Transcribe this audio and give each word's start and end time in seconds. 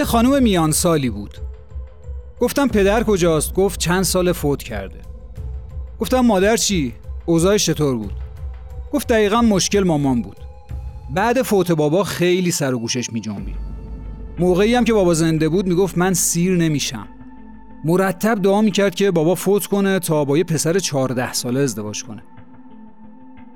یه 0.00 0.04
خانم 0.04 0.42
میان 0.42 0.70
سالی 0.72 1.10
بود. 1.10 1.38
گفتم 2.40 2.68
پدر 2.68 3.02
کجاست؟ 3.02 3.54
گفت 3.54 3.80
چند 3.80 4.02
سال 4.02 4.32
فوت 4.32 4.62
کرده. 4.62 5.00
گفتم 5.98 6.20
مادر 6.20 6.56
چی؟ 6.56 6.94
اوضاعش 7.26 7.66
چطور 7.66 7.96
بود؟ 7.96 8.12
گفت 8.92 9.08
دقیقا 9.08 9.42
مشکل 9.42 9.82
مامان 9.82 10.22
بود. 10.22 10.36
بعد 11.14 11.42
فوت 11.42 11.72
بابا 11.72 12.04
خیلی 12.04 12.50
سر 12.50 12.74
و 12.74 12.78
گوشش 12.78 13.12
می 13.12 13.20
جنبی. 13.20 13.54
موقعی 14.38 14.74
هم 14.74 14.84
که 14.84 14.92
بابا 14.92 15.14
زنده 15.14 15.48
بود 15.48 15.66
می‌گفت 15.66 15.98
من 15.98 16.14
سیر 16.14 16.56
نمیشم. 16.56 17.08
مرتب 17.84 18.42
دعا 18.42 18.60
می‌کرد 18.60 18.94
که 18.94 19.10
بابا 19.10 19.34
فوت 19.34 19.66
کنه 19.66 19.98
تا 19.98 20.24
با 20.24 20.38
یه 20.38 20.44
پسر 20.44 20.78
14 20.78 21.32
ساله 21.32 21.60
ازدواج 21.60 22.04
کنه. 22.04 22.22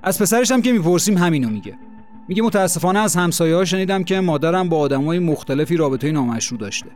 از 0.03 0.19
پسرش 0.19 0.53
هم 0.53 0.63
که 0.63 0.73
می‌پرسیم 0.73 1.19
همینو 1.19 1.51
میگه. 1.51 1.79
میگه 2.29 2.43
متاسفانه 2.43 2.99
از 2.99 3.17
همسایه 3.17 3.57
ها 3.57 3.65
شنیدم 3.65 4.05
که 4.05 4.21
مادرم 4.21 4.69
با 4.69 4.79
آدمای 4.79 5.19
مختلفی 5.19 5.77
رابطه 5.77 6.13
نامشروع 6.13 6.61
داشته. 6.61 6.91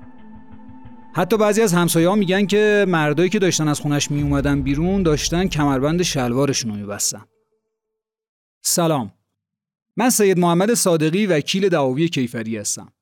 حتی 1.15 1.37
بعضی 1.37 1.63
از 1.63 1.73
همسایه 1.73 2.09
ها 2.09 2.15
میگن 2.15 2.47
که 2.47 2.87
مردایی 2.89 3.29
که 3.29 3.39
داشتن 3.39 3.69
از 3.69 3.81
خونش 3.81 4.11
میومدن 4.11 4.63
بیرون 4.63 5.03
داشتن 5.03 5.49
کمربند 5.49 6.03
شلوارشون 6.03 6.71
رو 6.71 6.77
میبستن. 6.77 7.25
سلام. 8.63 9.13
من 9.97 10.11
سید 10.11 10.39
محمد 10.39 10.75
صادقی 10.75 11.27
وکیل 11.27 11.69
دعاوی 11.69 12.09
کیفری 12.09 12.57
هستم. 12.57 12.93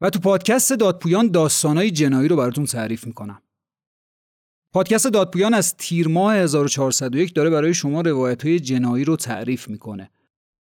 و 0.00 0.10
تو 0.10 0.18
پادکست 0.18 0.72
دادپویان 0.72 1.30
داستانهای 1.30 1.90
جنایی 1.90 2.28
رو 2.28 2.36
براتون 2.36 2.64
تعریف 2.64 3.06
می‌کنم. 3.06 3.42
پادکست 4.72 5.06
دادپویان 5.06 5.54
از 5.54 5.76
تیر 5.76 6.08
ماه 6.08 6.34
1401 6.34 7.34
داره 7.34 7.50
برای 7.50 7.74
شما 7.74 8.00
روایت 8.00 8.44
های 8.44 8.60
جنایی 8.60 9.04
رو 9.04 9.16
تعریف 9.16 9.68
می‌کنه. 9.68 10.10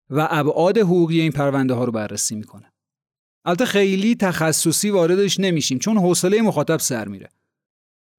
و 0.10 0.28
ابعاد 0.30 0.78
حقوقی 0.78 1.22
این 1.22 1.32
پرونده 1.32 1.74
ها 1.74 1.86
رو 1.86 1.92
بررسی 1.92 2.36
می‌کنه. 2.36 2.74
البته 3.46 3.66
خیلی 3.66 4.16
تخصصی 4.16 4.90
واردش 4.90 5.40
نمیشیم 5.40 5.80
چون 5.80 5.98
حوصله 5.98 6.42
مخاطب 6.42 6.78
سر 6.78 7.08
میره. 7.08 7.30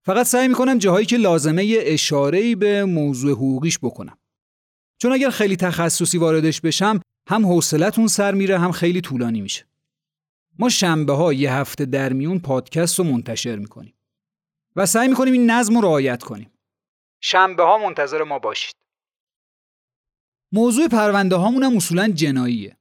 فقط 0.07 0.27
سعی 0.27 0.49
می‌کنم 0.49 0.79
جاهایی 0.79 1.07
که 1.07 1.17
لازمه 1.17 1.77
اشاره 1.81 2.57
به 2.57 2.85
موضوع 2.85 3.33
حقوقیش 3.33 3.79
بکنم. 3.79 4.19
چون 4.99 5.13
اگر 5.13 5.31
خیلی 5.31 5.57
تخصصی 5.57 6.19
واردش 6.19 6.61
بشم 6.61 7.01
هم 7.29 7.47
حوصلتون 7.47 8.07
سر 8.07 8.35
میره 8.35 8.59
هم 8.59 8.73
خیلی 8.73 9.01
طولانی 9.01 9.41
میشه. 9.41 9.67
ما 10.59 10.69
شنبه 10.69 11.13
ها 11.13 11.33
یه 11.33 11.53
هفته 11.53 11.85
در 11.85 12.13
میون 12.13 12.39
پادکست 12.39 12.99
رو 12.99 13.05
منتشر 13.05 13.57
می‌کنیم. 13.57 13.95
و 14.77 14.87
سعی 14.87 15.09
می‌کنیم 15.09 15.33
این 15.33 15.51
نظم 15.51 15.75
رو 15.75 15.81
رعایت 15.81 16.23
کنیم. 16.23 16.51
شنبه 17.21 17.63
ها 17.63 17.79
منتظر 17.79 18.23
ما 18.23 18.39
باشید. 18.39 18.78
موضوع 20.53 20.89
پرونده 20.89 21.37
هامون 21.37 21.63
هم 21.63 21.77
اصولا 21.77 22.09
جناییه. 22.09 22.77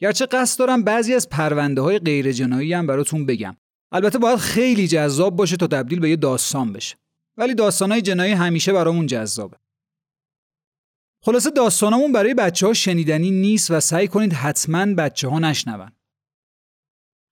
گرچه 0.00 0.26
قصد 0.26 0.58
دارم 0.58 0.82
بعضی 0.82 1.14
از 1.14 1.28
پرونده 1.28 1.80
های 1.80 1.98
غیر 1.98 2.32
جنایی 2.32 2.72
هم 2.72 2.86
براتون 2.86 3.26
بگم. 3.26 3.56
البته 3.92 4.18
باید 4.18 4.38
خیلی 4.38 4.88
جذاب 4.88 5.36
باشه 5.36 5.56
تا 5.56 5.66
تبدیل 5.66 6.00
به 6.00 6.10
یه 6.10 6.16
داستان 6.16 6.72
بشه. 6.72 6.96
ولی 7.36 7.54
داستان 7.54 7.92
های 7.92 8.02
جنایی 8.02 8.32
همیشه 8.32 8.72
برامون 8.72 9.06
جذابه. 9.06 9.56
خلاصه 11.22 11.50
داستانمون 11.50 12.12
برای 12.12 12.34
بچه 12.34 12.66
ها 12.66 12.72
شنیدنی 12.72 13.30
نیست 13.30 13.70
و 13.70 13.80
سعی 13.80 14.08
کنید 14.08 14.32
حتما 14.32 14.94
بچه 14.94 15.28
ها 15.28 15.38
نشنون. 15.38 15.92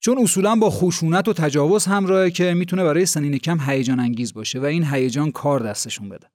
چون 0.00 0.18
اصولا 0.18 0.56
با 0.56 0.70
خشونت 0.70 1.28
و 1.28 1.32
تجاوز 1.32 1.84
همراهه 1.84 2.30
که 2.30 2.54
می‌تونه 2.54 2.84
برای 2.84 3.06
سنین 3.06 3.38
کم 3.38 3.60
هیجان 3.60 4.00
انگیز 4.00 4.34
باشه 4.34 4.60
و 4.60 4.64
این 4.64 4.84
هیجان 4.84 5.32
کار 5.32 5.60
دستشون 5.60 6.08
بده. 6.08 6.30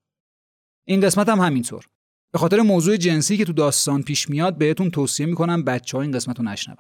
این 0.85 1.01
قسمت 1.01 1.29
هم 1.29 1.39
همینطور. 1.39 1.85
به 2.33 2.39
خاطر 2.39 2.61
موضوع 2.61 2.97
جنسی 2.97 3.37
که 3.37 3.45
تو 3.45 3.53
داستان 3.53 4.03
پیش 4.03 4.29
میاد 4.29 4.57
بهتون 4.57 4.91
توصیه 4.91 5.25
می‌کنم 5.25 5.63
بچه 5.63 5.97
ها 5.97 6.01
این 6.01 6.11
قسمت 6.11 6.39
رو 6.39 6.45
نشنون. 6.45 6.77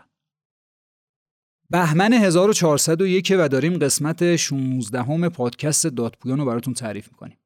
بهمن 1.69 2.13
1401 2.13 3.33
و 3.39 3.49
داریم 3.49 3.77
قسمت 3.77 4.35
16 4.35 5.03
همه 5.03 5.29
پادکست 5.29 5.87
دادپویان 5.87 6.39
رو 6.39 6.45
براتون 6.45 6.73
تعریف 6.73 7.07
می‌کنیم. 7.07 7.37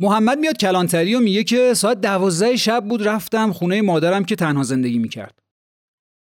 محمد 0.00 0.38
میاد 0.38 0.56
کلانتری 0.56 1.14
و 1.14 1.20
میگه 1.20 1.44
که 1.44 1.74
ساعت 1.74 2.00
دوازده 2.00 2.56
شب 2.56 2.84
بود 2.88 3.08
رفتم 3.08 3.52
خونه 3.52 3.82
مادرم 3.82 4.24
که 4.24 4.36
تنها 4.36 4.62
زندگی 4.62 4.98
می‌کرد. 4.98 5.38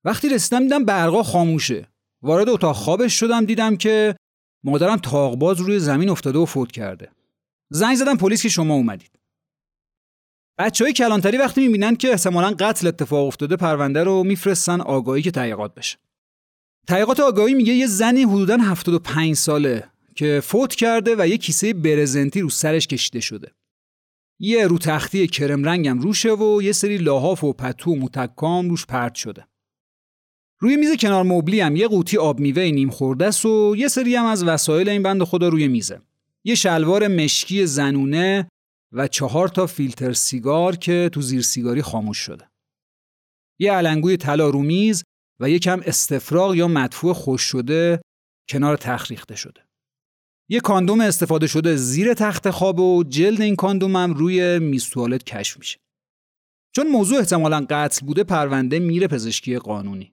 وقتی 0.04 0.28
رسیدم 0.28 0.62
دیدم 0.62 0.84
برقا 0.84 1.22
خاموشه 1.22 1.88
وارد 2.22 2.48
اتاق 2.48 2.76
خوابش 2.76 3.12
شدم 3.20 3.44
دیدم 3.44 3.76
که 3.76 4.16
مادرم 4.64 4.96
تاقباز 4.96 5.60
روی 5.60 5.78
زمین 5.78 6.08
افتاده 6.08 6.38
و 6.38 6.44
فوت 6.44 6.72
کرده 6.72 7.10
زنگ 7.70 7.96
زدم 7.96 8.16
پلیس 8.16 8.42
که 8.42 8.48
شما 8.48 8.74
اومدید 8.74 9.17
بچه 10.58 10.84
های 10.84 10.92
کلانتری 10.92 11.36
وقتی 11.36 11.60
می‌بینن 11.60 11.96
که 11.96 12.08
احتمالا 12.10 12.50
قتل 12.58 12.86
اتفاق 12.86 13.26
افتاده 13.26 13.56
پرونده 13.56 14.04
رو 14.04 14.24
میفرستن 14.24 14.80
آگاهی 14.80 15.22
که 15.22 15.30
تحقیقات 15.30 15.74
بشه. 15.74 15.98
تحقیقات 16.86 17.20
آگاهی 17.20 17.54
میگه 17.54 17.72
یه 17.72 17.86
زنی 17.86 18.22
حدودا 18.22 18.56
75 18.56 19.34
ساله 19.34 19.84
که 20.14 20.40
فوت 20.44 20.74
کرده 20.74 21.14
و 21.18 21.28
یه 21.28 21.38
کیسه 21.38 21.72
برزنتی 21.72 22.40
رو 22.40 22.48
سرش 22.48 22.86
کشیده 22.86 23.20
شده. 23.20 23.52
یه 24.40 24.66
رو 24.66 24.78
تختی 24.78 25.26
کرم 25.26 25.64
رنگم 25.64 25.98
روشه 25.98 26.32
و 26.32 26.62
یه 26.62 26.72
سری 26.72 26.96
لاحاف 26.96 27.44
و 27.44 27.52
پتو 27.52 27.92
و 27.92 27.96
متکام 27.96 28.70
روش 28.70 28.86
پرت 28.86 29.14
شده. 29.14 29.46
روی 30.60 30.76
میز 30.76 30.96
کنار 30.96 31.22
مبلی 31.22 31.60
هم 31.60 31.76
یه 31.76 31.88
قوطی 31.88 32.18
آب 32.18 32.40
میوه 32.40 32.62
نیم 32.62 32.90
خورده 32.90 33.26
است 33.26 33.46
و 33.46 33.74
یه 33.78 33.88
سری 33.88 34.16
هم 34.16 34.24
از 34.24 34.44
وسایل 34.44 34.88
این 34.88 35.02
بند 35.02 35.22
خدا 35.22 35.48
روی 35.48 35.68
میزه. 35.68 36.00
یه 36.44 36.54
شلوار 36.54 37.08
مشکی 37.08 37.66
زنونه 37.66 38.48
و 38.92 39.08
چهار 39.08 39.48
تا 39.48 39.66
فیلتر 39.66 40.12
سیگار 40.12 40.76
که 40.76 41.10
تو 41.12 41.22
زیر 41.22 41.42
سیگاری 41.42 41.82
خاموش 41.82 42.18
شده. 42.18 42.50
یه 43.60 43.72
علنگوی 43.72 44.16
طلا 44.16 44.48
رو 44.48 44.62
میز 44.62 45.04
و 45.40 45.50
یه 45.50 45.58
کم 45.58 45.80
استفراغ 45.84 46.54
یا 46.54 46.68
مدفوع 46.68 47.12
خوش 47.12 47.42
شده 47.42 48.00
کنار 48.48 48.76
تخریخته 48.76 49.36
شده. 49.36 49.68
یه 50.50 50.60
کاندوم 50.60 51.00
استفاده 51.00 51.46
شده 51.46 51.76
زیر 51.76 52.14
تخت 52.14 52.50
خواب 52.50 52.80
و 52.80 53.04
جلد 53.04 53.40
این 53.40 53.56
کاندوم 53.56 53.96
هم 53.96 54.14
روی 54.14 54.58
میز 54.58 54.90
توالت 54.90 55.24
کشف 55.24 55.58
میشه. 55.58 55.78
چون 56.76 56.88
موضوع 56.88 57.18
احتمالا 57.18 57.66
قتل 57.70 58.06
بوده 58.06 58.24
پرونده 58.24 58.78
میره 58.78 59.06
پزشکی 59.06 59.58
قانونی. 59.58 60.12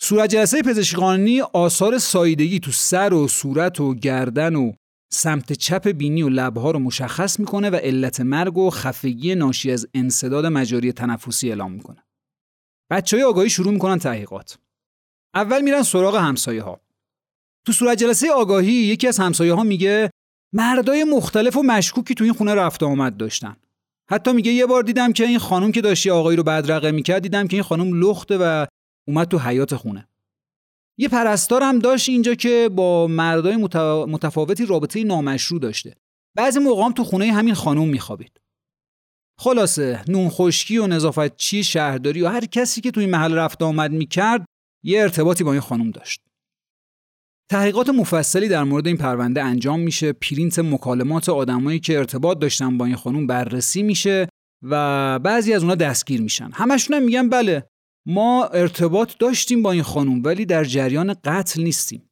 صورت 0.00 0.30
جلسه 0.30 0.62
پزشکی 0.62 0.96
قانونی 0.96 1.40
آثار 1.40 1.98
سایدگی 1.98 2.60
تو 2.60 2.70
سر 2.70 3.14
و 3.14 3.28
صورت 3.28 3.80
و 3.80 3.94
گردن 3.94 4.54
و 4.54 4.72
سمت 5.14 5.52
چپ 5.52 5.88
بینی 5.88 6.22
و 6.22 6.28
لبها 6.28 6.70
رو 6.70 6.78
مشخص 6.78 7.40
می‌کنه 7.40 7.70
و 7.70 7.74
علت 7.74 8.20
مرگ 8.20 8.58
و 8.58 8.70
خفگی 8.70 9.34
ناشی 9.34 9.72
از 9.72 9.88
انصداد 9.94 10.46
مجاری 10.46 10.92
تنفسی 10.92 11.48
اعلام 11.48 11.72
می‌کنه. 11.72 12.04
بچه 12.90 13.16
های 13.16 13.24
آگاهی 13.24 13.50
شروع 13.50 13.72
می‌کنن 13.72 13.98
تحقیقات. 13.98 14.58
اول 15.34 15.62
میرن 15.62 15.82
سراغ 15.82 16.16
همسایه 16.16 16.62
ها. 16.62 16.80
تو 17.66 17.72
صورت 17.72 17.98
جلسه 17.98 18.32
آگاهی 18.32 18.72
یکی 18.72 19.08
از 19.08 19.18
همسایه 19.18 19.54
ها 19.54 19.62
میگه 19.62 20.10
مردای 20.54 21.04
مختلف 21.04 21.56
و 21.56 21.62
مشکوکی 21.62 22.14
تو 22.14 22.24
این 22.24 22.32
خونه 22.32 22.54
رفت 22.54 22.82
آمد 22.82 23.16
داشتن. 23.16 23.56
حتی 24.10 24.32
میگه 24.32 24.52
یه 24.52 24.66
بار 24.66 24.82
دیدم 24.82 25.12
که 25.12 25.24
این 25.24 25.38
خانم 25.38 25.72
که 25.72 25.80
داشتی 25.80 26.10
آقایی 26.10 26.36
رو 26.36 26.42
بدرقه 26.42 26.90
می‌کرد 26.90 27.22
دیدم 27.22 27.48
که 27.48 27.56
این 27.56 27.62
خانم 27.62 28.00
لخته 28.00 28.38
و 28.40 28.66
اومد 29.08 29.28
تو 29.28 29.38
حیات 29.38 29.76
خونه 29.76 30.08
یه 30.98 31.08
پرستار 31.08 31.62
هم 31.62 31.78
داشت 31.78 32.08
اینجا 32.08 32.34
که 32.34 32.70
با 32.72 33.06
مردای 33.06 33.56
متفاوتی 34.06 34.66
رابطه 34.66 35.04
نامشروع 35.04 35.60
داشته. 35.60 35.94
بعضی 36.36 36.58
موقع 36.58 36.82
هم 36.82 36.92
تو 36.92 37.04
خونه 37.04 37.32
همین 37.32 37.54
خانم 37.54 37.88
میخوابید. 37.88 38.40
خلاصه 39.38 40.04
نون 40.08 40.28
خشکی 40.28 40.78
و 40.78 40.86
نظافت 40.86 41.36
چی 41.36 41.64
شهرداری 41.64 42.22
و 42.22 42.28
هر 42.28 42.44
کسی 42.44 42.80
که 42.80 42.90
تو 42.90 43.00
این 43.00 43.10
محل 43.10 43.34
رفت 43.34 43.62
آمد 43.62 43.92
می‌کرد 43.92 44.44
یه 44.84 45.00
ارتباطی 45.00 45.44
با 45.44 45.52
این 45.52 45.60
خانم 45.60 45.90
داشت. 45.90 46.22
تحقیقات 47.50 47.88
مفصلی 47.88 48.48
در 48.48 48.64
مورد 48.64 48.86
این 48.86 48.96
پرونده 48.96 49.42
انجام 49.42 49.80
میشه. 49.80 50.12
پرینت 50.12 50.58
مکالمات 50.58 51.28
آدمایی 51.28 51.80
که 51.80 51.98
ارتباط 51.98 52.38
داشتن 52.38 52.78
با 52.78 52.84
این 52.84 52.96
خانم 52.96 53.26
بررسی 53.26 53.82
میشه 53.82 54.28
و 54.62 55.18
بعضی 55.18 55.52
از 55.52 55.62
اونا 55.62 55.74
دستگیر 55.74 56.20
میشن. 56.22 56.50
همشون 56.54 56.96
هم 56.96 57.02
میگن 57.02 57.28
بله 57.28 57.66
ما 58.06 58.44
ارتباط 58.44 59.18
داشتیم 59.18 59.62
با 59.62 59.72
این 59.72 59.82
خانوم 59.82 60.22
ولی 60.24 60.46
در 60.46 60.64
جریان 60.64 61.14
قتل 61.24 61.62
نیستیم. 61.62 62.10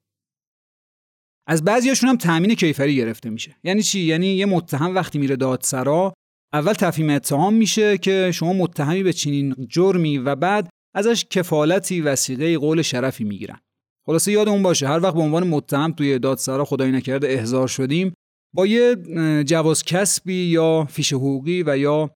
از 1.47 1.65
بعضیاشون 1.65 2.09
هم 2.09 2.17
تأمین 2.17 2.55
کیفری 2.55 2.97
گرفته 2.97 3.31
میشه. 3.31 3.57
یعنی 3.65 3.83
چی؟ 3.83 4.01
یعنی 4.01 4.27
یه 4.27 4.47
متهم 4.47 4.95
وقتی 4.95 5.19
میره 5.19 5.37
دادسرا 5.37 6.13
اول 6.53 6.73
تفهیم 6.73 7.11
اتهام 7.11 7.55
میشه 7.55 7.99
که 7.99 8.31
شما 8.35 8.53
متهمی 8.53 9.03
به 9.03 9.13
چنین 9.13 9.67
جرمی 9.69 10.19
و 10.19 10.37
بعد 10.37 10.69
ازش 10.95 11.25
کفالتی 11.25 12.01
وسیقه 12.01 12.59
قول 12.59 12.83
شرفی 12.83 13.25
می‌گیرن. 13.25 13.59
خلاصه 14.07 14.33
یادمون 14.33 14.63
باشه 14.63 14.89
هر 14.89 15.01
وقت 15.01 15.15
به 15.15 15.21
عنوان 15.21 15.47
متهم 15.47 15.93
توی 15.93 16.19
دادسرا 16.19 16.65
خدای 16.65 16.91
نکرده 16.91 17.29
احضار 17.29 17.69
شدیم 17.69 18.15
با 18.55 18.67
یه 18.67 18.97
جواز 19.45 19.85
کسبی 19.85 20.35
یا 20.35 20.87
فیش 20.91 21.13
حقوقی 21.13 21.63
و 21.67 21.79
یا 21.79 22.11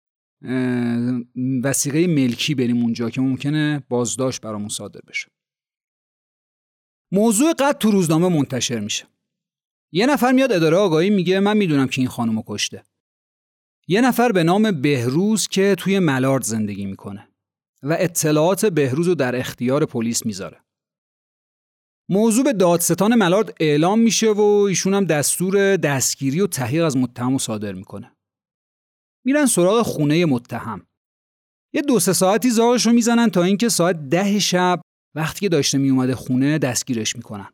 وسیقه 1.63 2.07
ملکی 2.07 2.55
بریم 2.55 2.83
اونجا 2.83 3.11
که 3.11 3.21
ممکنه 3.21 3.85
بازداشت 3.89 4.41
برامون 4.41 4.69
صادر 4.69 5.01
بشه. 5.09 5.29
موضوع 7.13 7.53
قتل 7.53 7.79
تو 7.79 7.91
روزنامه 7.91 8.29
منتشر 8.29 8.81
میشه. 8.81 9.05
یه 9.93 10.07
نفر 10.07 10.33
میاد 10.33 10.53
اداره 10.53 10.77
آگاهی 10.77 11.11
میگه 11.11 11.41
من 11.41 11.57
می‌دونم 11.57 11.89
که 11.89 12.01
این 12.01 12.09
خانم 12.09 12.43
کشته. 12.47 12.85
یه 13.89 14.01
نفر 14.01 14.33
به 14.33 14.43
نام 14.43 14.81
بهروز 14.81 15.49
که 15.49 15.75
توی 15.79 15.99
ملارد 15.99 16.43
زندگی 16.43 16.87
می‌کنه 16.87 17.29
و 17.83 17.97
اطلاعات 17.99 18.67
بهروز 18.67 19.09
رو 19.09 19.15
در 19.15 19.37
اختیار 19.37 19.87
پلیس 19.87 20.27
می‌ذاره. 20.27 20.61
موضوع 22.09 22.45
به 22.45 22.53
دادستان 22.53 23.15
ملارد 23.15 23.57
اعلام 23.61 23.99
میشه 23.99 24.31
و 24.31 24.41
ایشون 24.41 24.95
هم 24.95 25.05
دستور 25.05 25.77
دستگیری 25.77 26.41
و 26.41 26.47
تحقیق 26.47 26.85
از 26.85 26.97
متهم 26.97 27.39
صادر 27.39 27.73
می‌کنه. 27.73 28.14
میرن 29.25 29.47
سراغ 29.47 29.83
خونه 29.83 30.27
متهم. 30.27 30.87
یه 31.75 31.83
دو 31.83 32.01
سه 32.01 32.13
ساعتی 32.13 32.51
زارش 32.51 32.87
رو 32.87 32.93
می‌زنن 32.93 33.31
تا 33.31 33.43
اینکه 33.43 33.69
ساعت 33.69 34.09
ده 34.09 34.39
شب 34.39 34.81
وقتی 35.17 35.41
که 35.41 35.49
داشته 35.49 35.79
میومده 35.79 36.15
خونه 36.15 36.59
دستگیرش 36.59 37.17
می‌کنن. 37.17 37.49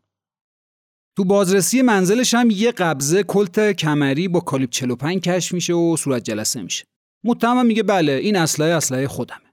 تو 1.17 1.25
بازرسی 1.25 1.83
منزلش 1.83 2.35
هم 2.35 2.51
یه 2.51 2.73
قبضه 2.73 3.23
کلت 3.23 3.73
کمری 3.73 4.29
با 4.29 4.41
کالیپ 4.41 4.71
45 4.71 5.21
کشف 5.21 5.55
میشه 5.55 5.75
و 5.75 5.97
صورت 5.97 6.25
جلسه 6.25 6.63
میشه. 6.63 6.85
متهم 7.25 7.67
میگه 7.67 7.83
بله 7.83 8.13
این 8.13 8.37
اسلحه 8.37 8.71
اسلحه 8.71 9.09
خودمه. 9.09 9.53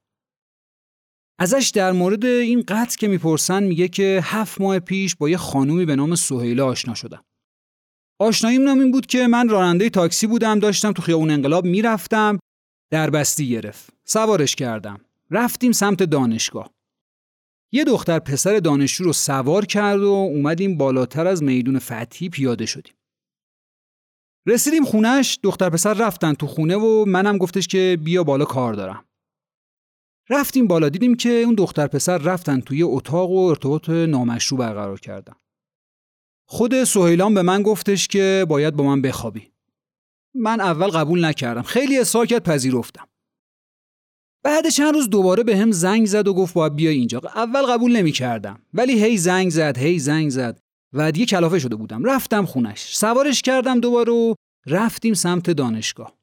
ازش 1.40 1.72
در 1.76 1.92
مورد 1.92 2.26
این 2.26 2.64
قتل 2.68 2.98
که 2.98 3.08
می‌پرسن 3.08 3.64
میگه 3.64 3.88
که 3.88 4.20
هفت 4.24 4.62
ماه 4.62 4.80
پیش 4.80 5.16
با 5.16 5.30
یه 5.30 5.38
خانومی 5.38 5.86
به 5.86 5.96
نام 5.96 6.16
سهیله 6.16 6.64
آشنا 6.64 6.94
شدم. 6.94 7.24
آشناییم 8.20 8.64
نام 8.64 8.80
این 8.80 8.92
بود 8.92 9.06
که 9.06 9.28
من 9.28 9.50
راننده 9.50 9.90
تاکسی 9.90 10.28
بودم 10.28 10.60
داشتم 10.60 10.92
تو 10.92 11.02
خیابون 11.02 11.32
انقلاب 11.32 11.66
می‌رفتم 11.66 12.40
در 12.92 13.10
بستی 13.10 13.50
گرفت. 13.50 13.94
سوارش 14.06 14.56
کردم. 14.56 15.02
رفتیم 15.32 15.72
سمت 15.72 16.04
دانشگاه. 16.04 16.70
یه 17.72 17.84
دختر 17.84 18.20
پسر 18.20 18.60
دانشجو 18.60 19.04
رو 19.04 19.14
سوار 19.14 19.66
کرد 19.66 20.02
و 20.02 20.08
اومدیم 20.08 20.78
بالاتر 20.78 21.28
از 21.28 21.44
میدون 21.44 21.80
فتحی 21.80 22.30
پیاده 22.30 22.66
شدیم. 22.66 22.94
رسیدیم 24.46 24.86
خونش 24.86 25.40
دختر 25.44 25.70
پسر 25.70 25.94
رفتن 25.94 26.34
تو 26.34 26.48
خونه 26.48 26.76
و 26.76 27.06
منم 27.08 27.38
گفتش 27.38 27.68
که 27.68 27.98
بیا 28.04 28.24
بالا 28.24 28.46
کار 28.46 28.74
دارم. 28.74 29.06
رفتیم 30.30 30.68
بالا 30.68 30.90
دیدیم 30.90 31.16
که 31.16 31.30
اون 31.30 31.56
دختر 31.56 31.88
پسر 31.88 32.18
رفتن 32.18 32.60
توی 32.60 32.84
اتاق 32.84 33.32
و 33.32 33.38
ارتباط 33.38 33.90
نامشروع 33.90 34.60
برقرار 34.60 35.00
کردن. 35.00 35.34
خود 36.50 36.84
سهیلان 36.84 37.34
به 37.34 37.42
من 37.42 37.62
گفتش 37.62 38.08
که 38.08 38.46
باید 38.50 38.76
با 38.76 38.84
من 38.84 39.02
بخوابی. 39.02 39.52
من 40.36 40.62
اول 40.62 40.88
قبول 40.88 41.26
نکردم. 41.26 41.62
خیلی 41.62 42.00
اصرار 42.00 42.26
کرد 42.26 42.44
پذیرفتم. 42.44 43.08
بعد 44.44 44.70
چند 44.70 44.94
روز 44.94 45.10
دوباره 45.10 45.44
به 45.44 45.58
هم 45.58 45.72
زنگ 45.72 46.06
زد 46.06 46.28
و 46.28 46.34
گفت 46.34 46.54
باید 46.54 46.76
بیا 46.76 46.92
اینجا. 46.92 47.22
اول 47.36 47.62
قبول 47.62 47.96
نمی 47.96 48.12
کردم. 48.12 48.62
ولی 48.74 49.04
هی 49.04 49.18
زنگ 49.18 49.50
زد، 49.50 49.78
هی 49.78 50.00
زنگ 50.00 50.30
زد. 50.30 50.60
و 50.94 51.12
دیگه 51.12 51.26
کلافه 51.26 51.60
شده 51.60 51.76
بودم. 51.76 52.04
رفتم 52.04 52.46
خونش. 52.46 52.96
سوارش 52.96 53.42
کردم 53.42 53.80
دوباره 53.80 54.14
و 54.14 54.34
رفتیم 54.66 55.14
سمت 55.14 55.50
دانشگاه. 55.50 56.18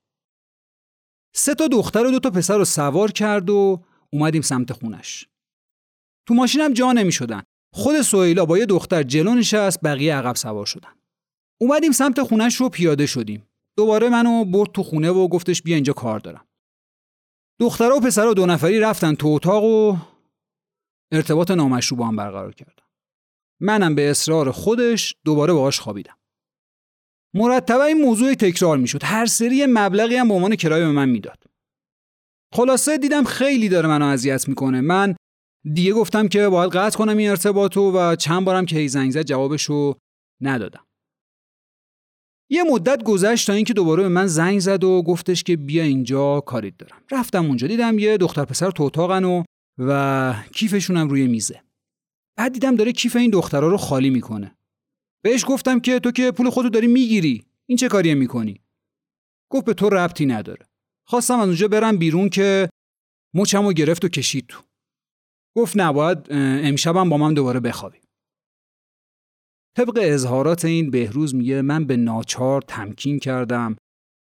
سه 1.34 1.54
تا 1.54 1.68
دختر 1.68 2.06
و 2.06 2.10
دو 2.10 2.18
تا 2.18 2.30
پسر 2.30 2.58
رو 2.58 2.64
سوار 2.64 3.12
کرد 3.12 3.50
و 3.50 3.84
اومدیم 4.12 4.42
سمت 4.42 4.72
خونش. 4.72 5.28
تو 6.28 6.34
ماشینم 6.34 6.72
جا 6.72 6.92
نمی 6.92 7.12
شدن. 7.12 7.42
خود 7.76 8.02
سویلا 8.02 8.44
با 8.44 8.58
یه 8.58 8.66
دختر 8.66 9.02
جلو 9.02 9.34
نشست 9.34 9.78
بقیه 9.84 10.14
عقب 10.14 10.36
سوار 10.36 10.66
شدن. 10.66 10.92
اومدیم 11.60 11.92
سمت 11.92 12.22
خونش 12.22 12.56
رو 12.56 12.68
پیاده 12.68 13.06
شدیم. 13.06 13.46
دوباره 13.76 14.08
منو 14.08 14.44
برد 14.44 14.72
تو 14.72 14.82
خونه 14.82 15.10
و 15.10 15.28
گفتش 15.28 15.62
بیا 15.62 15.74
اینجا 15.74 15.92
کار 15.92 16.20
دارم. 16.20 16.44
دخترها 17.60 17.96
و 17.96 18.00
پسرها 18.00 18.34
دو 18.34 18.46
نفری 18.46 18.80
رفتن 18.80 19.14
تو 19.14 19.28
اتاق 19.28 19.64
و 19.64 19.96
ارتباط 21.12 21.50
نامشروع 21.50 21.98
با 21.98 22.06
هم 22.06 22.16
برقرار 22.16 22.54
کردن. 22.54 22.84
منم 23.60 23.94
به 23.94 24.10
اصرار 24.10 24.50
خودش 24.50 25.16
دوباره 25.24 25.52
باهاش 25.52 25.80
خوابیدم. 25.80 26.16
مرتبا 27.34 27.84
این 27.84 28.02
موضوع 28.02 28.34
تکرار 28.34 28.78
می‌شد. 28.78 29.04
هر 29.04 29.26
سری 29.26 29.66
مبلغی 29.66 30.16
هم 30.16 30.28
به 30.28 30.34
عنوان 30.34 30.56
کرایه 30.56 30.84
به 30.86 30.92
من 30.92 31.08
می‌داد. 31.08 31.44
خلاصه 32.54 32.98
دیدم 32.98 33.24
خیلی 33.24 33.68
داره 33.68 33.88
منو 33.88 34.04
اذیت 34.04 34.48
می‌کنه 34.48 34.80
من 34.80 35.16
دیگه 35.72 35.93
گفتم 35.93 36.28
که 36.28 36.49
باید 36.49 36.70
قطع 36.70 36.99
کنم 36.99 37.16
این 37.16 37.31
ارتباطو 37.31 37.99
و 37.99 38.16
چند 38.16 38.44
بارم 38.44 38.66
که 38.66 38.76
هی 38.76 38.88
زنگ 38.88 39.11
زد 39.11 39.22
جوابشو 39.22 39.99
ندادم. 40.40 40.87
یه 42.50 42.62
مدت 42.62 43.02
گذشت 43.02 43.46
تا 43.46 43.52
اینکه 43.52 43.75
دوباره 43.75 44.02
به 44.02 44.08
من 44.08 44.26
زنگ 44.26 44.61
زد 44.61 44.84
و 44.84 45.02
گفتش 45.02 45.43
که 45.43 45.56
بیا 45.56 45.82
اینجا 45.82 46.40
کاریت 46.40 46.78
دارم. 46.78 47.02
رفتم 47.11 47.46
اونجا 47.46 47.66
دیدم 47.66 47.99
یه 47.99 48.16
دختر 48.16 48.44
پسر 48.44 48.70
تو 48.70 48.82
اتاقن 48.82 49.25
و 49.25 49.43
و 49.78 50.34
کیفشونم 50.52 51.08
روی 51.08 51.26
میزه. 51.26 51.62
بعد 52.37 52.52
دیدم 52.52 52.76
داره 52.76 52.93
کیف 52.93 53.17
این 53.17 53.31
دخترها 53.31 53.69
رو 53.69 53.76
خالی 53.76 54.10
می‌کنه. 54.10 54.56
بهش 55.25 55.44
گفتم 55.49 55.81
که 55.81 56.00
تو 56.00 56.10
که 56.10 56.31
پول 56.31 56.50
خودتو 56.50 56.70
داری 56.70 56.87
می‌گیری. 56.87 57.46
این 57.67 57.78
چه 57.78 57.88
کاریه 57.88 58.14
می‌کنی؟ 58.14 58.60
گفت 59.50 59.64
به 59.64 59.75
تو 59.75 59.88
ربطی 59.88 60.26
نداره. 60.26 60.67
خواستم 61.06 61.38
از 61.38 61.46
اونجا 61.46 61.69
برم 61.69 61.96
بیرون 61.96 62.28
که 62.28 62.69
مچمو 63.34 63.72
گرفت 63.72 64.05
و 64.05 64.08
کشید 64.08 64.46
تو. 64.49 64.62
گفت 65.56 65.76
نباید 65.76 66.18
امشبم 66.30 67.08
با 67.08 67.16
من 67.16 67.34
دوباره 67.34 67.60
بخوابی. 67.60 67.98
طبق 69.76 69.98
اظهارات 70.02 70.64
این 70.64 70.90
بهروز 70.90 71.34
میگه 71.34 71.62
من 71.62 71.86
به 71.86 71.96
ناچار 71.96 72.62
تمکین 72.62 73.18
کردم 73.18 73.76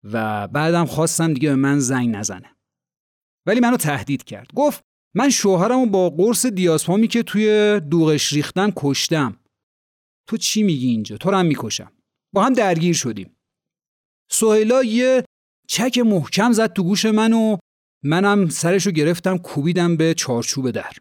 و 0.04 0.48
بعدم 0.48 0.86
خواستم 0.86 1.34
دیگه 1.34 1.50
به 1.50 1.56
من 1.56 1.80
زنگ 1.80 2.16
نزنه. 2.16 2.56
ولی 3.46 3.60
منو 3.60 3.78
تهدید 3.78 4.24
کرد. 4.24 4.52
گفت 4.56 4.82
من 5.16 5.30
شوهرمو 5.30 5.86
با 5.86 6.10
قرص 6.10 6.46
دیاسپامی 6.46 7.08
که 7.08 7.24
توی 7.24 7.80
دوغش 7.80 8.34
ریختن 8.34 8.72
کشتم. 8.76 9.40
تو 10.30 10.38
چی 10.38 10.64
میگی 10.64 10.88
اینجا؟ 10.88 11.18
تو 11.18 11.32
رو 11.32 11.38
هم 11.38 11.46
می‌کشم. 11.46 11.92
با 12.34 12.44
هم 12.44 12.54
درگیر 12.54 12.94
شدیم. 12.94 13.38
سهیلا 14.32 14.84
یه 14.84 15.26
چک 15.68 15.98
محکم 15.98 16.52
زد 16.52 16.74
تو 16.74 16.84
گوش 16.84 17.06
من 17.06 17.34
و 17.34 17.58
منم 18.04 18.50
سرشو 18.50 18.92
گرفتم 18.92 19.38
کوبیدم 19.38 19.98
به 19.98 20.14
چارچوب 20.14 20.72
در. 20.72 20.92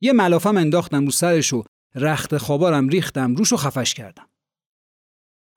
یه 0.00 0.12
ملافم 0.12 0.56
انداختم 0.56 1.04
رو 1.04 1.10
سرشو 1.10 1.64
رخت 1.94 2.36
خوابارم 2.36 2.88
ریختم 2.88 3.34
روشو 3.34 3.56
خفش 3.56 3.94
کردم 3.94 4.28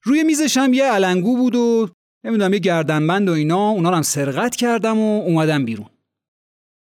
روی 0.04 0.24
میزشم 0.24 0.74
یه 0.74 0.84
علنگو 0.84 1.38
بود 1.38 1.56
و 1.56 1.90
نمی‌دونم 2.25 2.54
یه 2.54 2.60
گردنبند 2.60 3.30
و 3.30 3.31
اینا 3.31 3.69
اونا 3.69 3.90
رو 3.90 3.95
هم 3.95 4.01
سرقت 4.01 4.56
کردم 4.56 5.00
و 5.00 5.22
اومدم 5.22 5.65
بیرون 5.65 5.89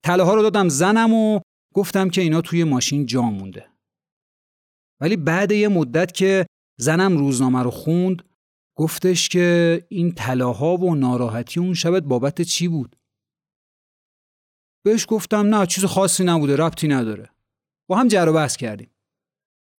تله 0.05 0.23
ها 0.23 0.35
رو 0.35 0.41
دادم 0.41 0.69
زنم 0.69 1.13
و 1.13 1.39
گفتم 1.73 2.09
که 2.09 2.21
اینا 2.21 2.41
توی 2.41 2.63
ماشین 2.63 3.05
جا 3.05 3.21
مونده 3.21 3.71
ولی 5.01 5.17
بعد 5.17 5.51
یه 5.51 5.67
مدت 5.67 6.11
که 6.11 6.45
زنم 6.79 7.17
روزنامه 7.17 7.63
رو 7.63 7.71
خوند 7.71 8.23
گفتش 8.77 9.29
که 9.29 9.85
این 9.89 10.11
طلاها 10.11 10.77
و 10.77 10.95
ناراحتی 10.95 11.59
اون 11.59 11.73
شبت 11.73 12.03
بابت 12.03 12.41
چی 12.41 12.67
بود؟ 12.67 12.95
بهش 14.85 15.05
گفتم 15.09 15.55
نه 15.55 15.65
چیز 15.65 15.85
خاصی 15.85 16.23
نبوده 16.23 16.55
ربطی 16.55 16.87
نداره. 16.87 17.30
با 17.91 17.98
هم 17.98 18.07
جر 18.07 18.29
و 18.29 18.33
بحث 18.33 18.57
کردیم. 18.57 18.91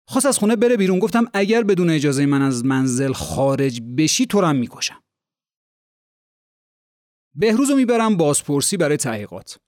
خواست 0.08 0.26
از 0.26 0.38
خونه 0.38 0.56
بره 0.56 0.78
بیرون 0.78 1.00
گفتم 1.00 1.26
اگر 1.34 1.64
بدون 1.64 1.90
اجازه 1.90 2.26
من 2.26 2.42
از 2.42 2.66
منزل 2.66 3.14
خارج 3.14 3.82
بشی 3.98 4.26
تو 4.26 4.42
رم 4.42 4.56
می‌کشم. 4.56 5.04
بهروز 7.36 7.72
می‌برم 7.72 8.18
بازپرسی 8.18 8.78
برای 8.78 8.98
تحقیقات. 8.98 9.60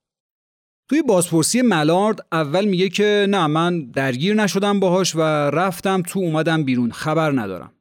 توی 0.90 1.02
بازپرسی 1.02 1.62
ملارد 1.62 2.28
اول 2.32 2.66
میگه 2.66 2.90
که 2.90 3.28
نه 3.30 3.48
من 3.48 3.92
درگیر 3.92 4.34
نشدم 4.34 4.80
باهاش 4.80 5.16
و 5.16 5.22
رفتم 5.50 6.02
تو 6.02 6.20
اومدم 6.20 6.64
بیرون 6.64 6.92
خبر 6.92 7.32
ندارم. 7.32 7.74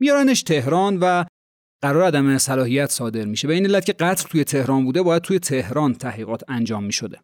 میارنش 0.00 0.42
تهران 0.42 0.98
و 1.00 1.24
قرار 1.82 2.02
عدم 2.02 2.38
صلاحیت 2.38 2.90
صادر 2.90 3.24
میشه 3.24 3.48
به 3.48 3.54
این 3.54 3.66
علت 3.66 3.84
که 3.84 3.92
قتل 3.92 4.28
توی 4.28 4.44
تهران 4.44 4.84
بوده 4.84 5.02
باید 5.02 5.22
توی 5.22 5.38
تهران 5.38 5.94
تحقیقات 5.94 6.44
انجام 6.48 6.84
می‌شده 6.84 7.20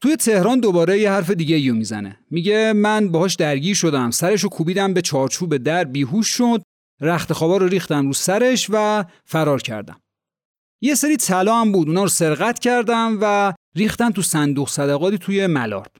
توی 0.00 0.16
تهران 0.16 0.60
دوباره 0.60 0.98
یه 0.98 1.10
حرف 1.10 1.30
دیگه 1.30 1.58
یو 1.58 1.74
می‌زنه. 1.74 2.16
میگه 2.30 2.72
من 2.72 3.08
باهاش 3.08 3.34
درگیر 3.34 3.74
شدم. 3.74 4.10
سرشو 4.10 4.48
کوبیدم 4.48 4.94
به 4.94 5.02
چارچوب 5.02 5.56
در 5.56 5.84
بیهوش 5.84 6.28
شد. 6.28 6.62
رخت 7.00 7.32
خوابا 7.32 7.56
رو 7.56 7.68
ریختم 7.68 8.06
رو 8.06 8.12
سرش 8.12 8.66
و 8.70 9.04
فرار 9.24 9.62
کردم. 9.62 10.00
یه 10.82 10.94
سری 10.94 11.16
طلا 11.16 11.60
هم 11.60 11.72
بود 11.72 11.88
اونا 11.88 12.02
رو 12.02 12.08
سرقت 12.08 12.58
کردم 12.58 13.18
و 13.20 13.52
ریختن 13.76 14.10
تو 14.10 14.22
صندوق 14.22 14.68
صدقاتی 14.68 15.18
توی 15.18 15.46
ملارد 15.46 15.96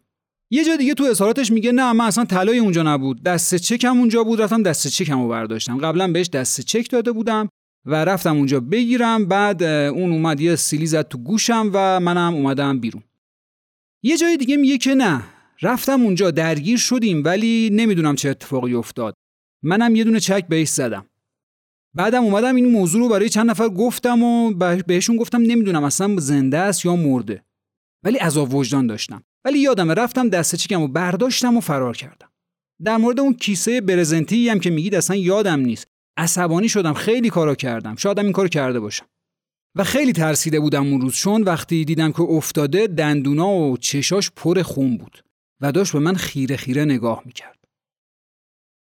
یه 0.50 0.64
جا 0.64 0.76
دیگه 0.76 0.94
تو 0.94 1.04
اظهاراتش 1.04 1.50
میگه 1.50 1.72
نه 1.72 1.92
من 1.92 2.04
اصلا 2.04 2.24
طلای 2.24 2.58
اونجا 2.58 2.82
نبود. 2.82 3.22
دست 3.22 3.54
چکم 3.54 3.98
اونجا 3.98 4.24
بود 4.24 4.40
رفتم 4.40 4.62
دست 4.62 4.88
چکمو 4.88 5.28
برداشتم. 5.28 5.78
قبلا 5.78 6.08
بهش 6.08 6.28
دست 6.28 6.60
چک 6.60 6.90
داده 6.90 7.12
بودم 7.12 7.48
و 7.86 8.04
رفتم 8.04 8.36
اونجا 8.36 8.60
بگیرم. 8.60 9.26
بعد 9.26 9.62
اون 9.62 10.12
اومد 10.12 10.40
یه 10.40 10.56
سیلی 10.56 10.86
زد 10.86 11.08
تو 11.08 11.18
گوشم 11.18 11.70
و 11.74 12.00
منم 12.00 12.34
اومدم 12.34 12.80
بیرون. 12.80 13.02
یه 14.02 14.16
جای 14.16 14.36
دیگه 14.36 14.56
میگه 14.56 14.78
که 14.78 14.94
نه 14.94 15.22
رفتم 15.62 16.02
اونجا 16.02 16.30
درگیر 16.30 16.78
شدیم 16.78 17.24
ولی 17.24 17.70
نمی‌دونم 17.72 18.14
چه 18.14 18.28
اتفاقی 18.30 18.74
افتاد. 18.74 19.14
منم 19.62 19.94
یه 19.94 20.04
دونه 20.04 20.20
چک 20.20 20.46
بهش 20.48 20.68
زدم. 20.68 21.06
بعدم 21.94 22.22
اومدم 22.22 22.54
این 22.54 22.70
موضوع 22.70 23.00
رو 23.00 23.08
برای 23.08 23.28
چند 23.28 23.50
نفر 23.50 23.68
گفتم 23.68 24.22
و 24.22 24.52
بهشون 24.86 25.16
گفتم 25.16 25.42
نمی‌دونم 25.42 25.84
اصلا 25.84 26.16
زنده 26.18 26.58
است 26.58 26.84
یا 26.84 26.96
مرده. 26.96 27.44
ولی 28.04 28.18
عذاب 28.18 28.54
وجدان 28.54 28.86
داشتم. 28.86 29.22
ولی 29.44 29.58
یادمه 29.58 29.94
رفتم 29.94 30.28
دسته 30.28 30.56
چکم 30.56 30.82
و 30.82 30.88
برداشتم 30.88 31.56
و 31.56 31.60
فرار 31.60 31.96
کردم. 31.96 32.28
در 32.84 32.96
مورد 32.96 33.20
اون 33.20 33.34
کیسه 33.34 33.80
برزنتی 33.80 34.48
هم 34.48 34.60
که 34.60 34.70
میگید 34.70 34.94
اصلا 34.94 35.16
یادم 35.16 35.60
نیست. 35.60 35.86
عصبانی 36.16 36.68
شدم 36.68 36.94
خیلی 36.94 37.30
کارا 37.30 37.54
کردم. 37.54 37.96
شادم 37.96 38.24
این 38.24 38.32
کارو 38.32 38.48
کرده 38.48 38.80
باشم. 38.80 39.06
و 39.74 39.84
خیلی 39.84 40.12
ترسیده 40.12 40.60
بودم 40.60 40.86
اون 40.86 41.00
روز 41.00 41.14
چون 41.14 41.42
وقتی 41.42 41.84
دیدم 41.84 42.12
که 42.12 42.20
افتاده 42.20 42.86
دندونا 42.86 43.48
و 43.48 43.76
چشاش 43.76 44.30
پر 44.30 44.62
خون 44.62 44.96
بود 44.96 45.24
و 45.60 45.72
داشت 45.72 45.92
به 45.92 45.98
من 45.98 46.14
خیره 46.14 46.56
خیره 46.56 46.84
نگاه 46.84 47.22
می‌کرد 47.24 47.64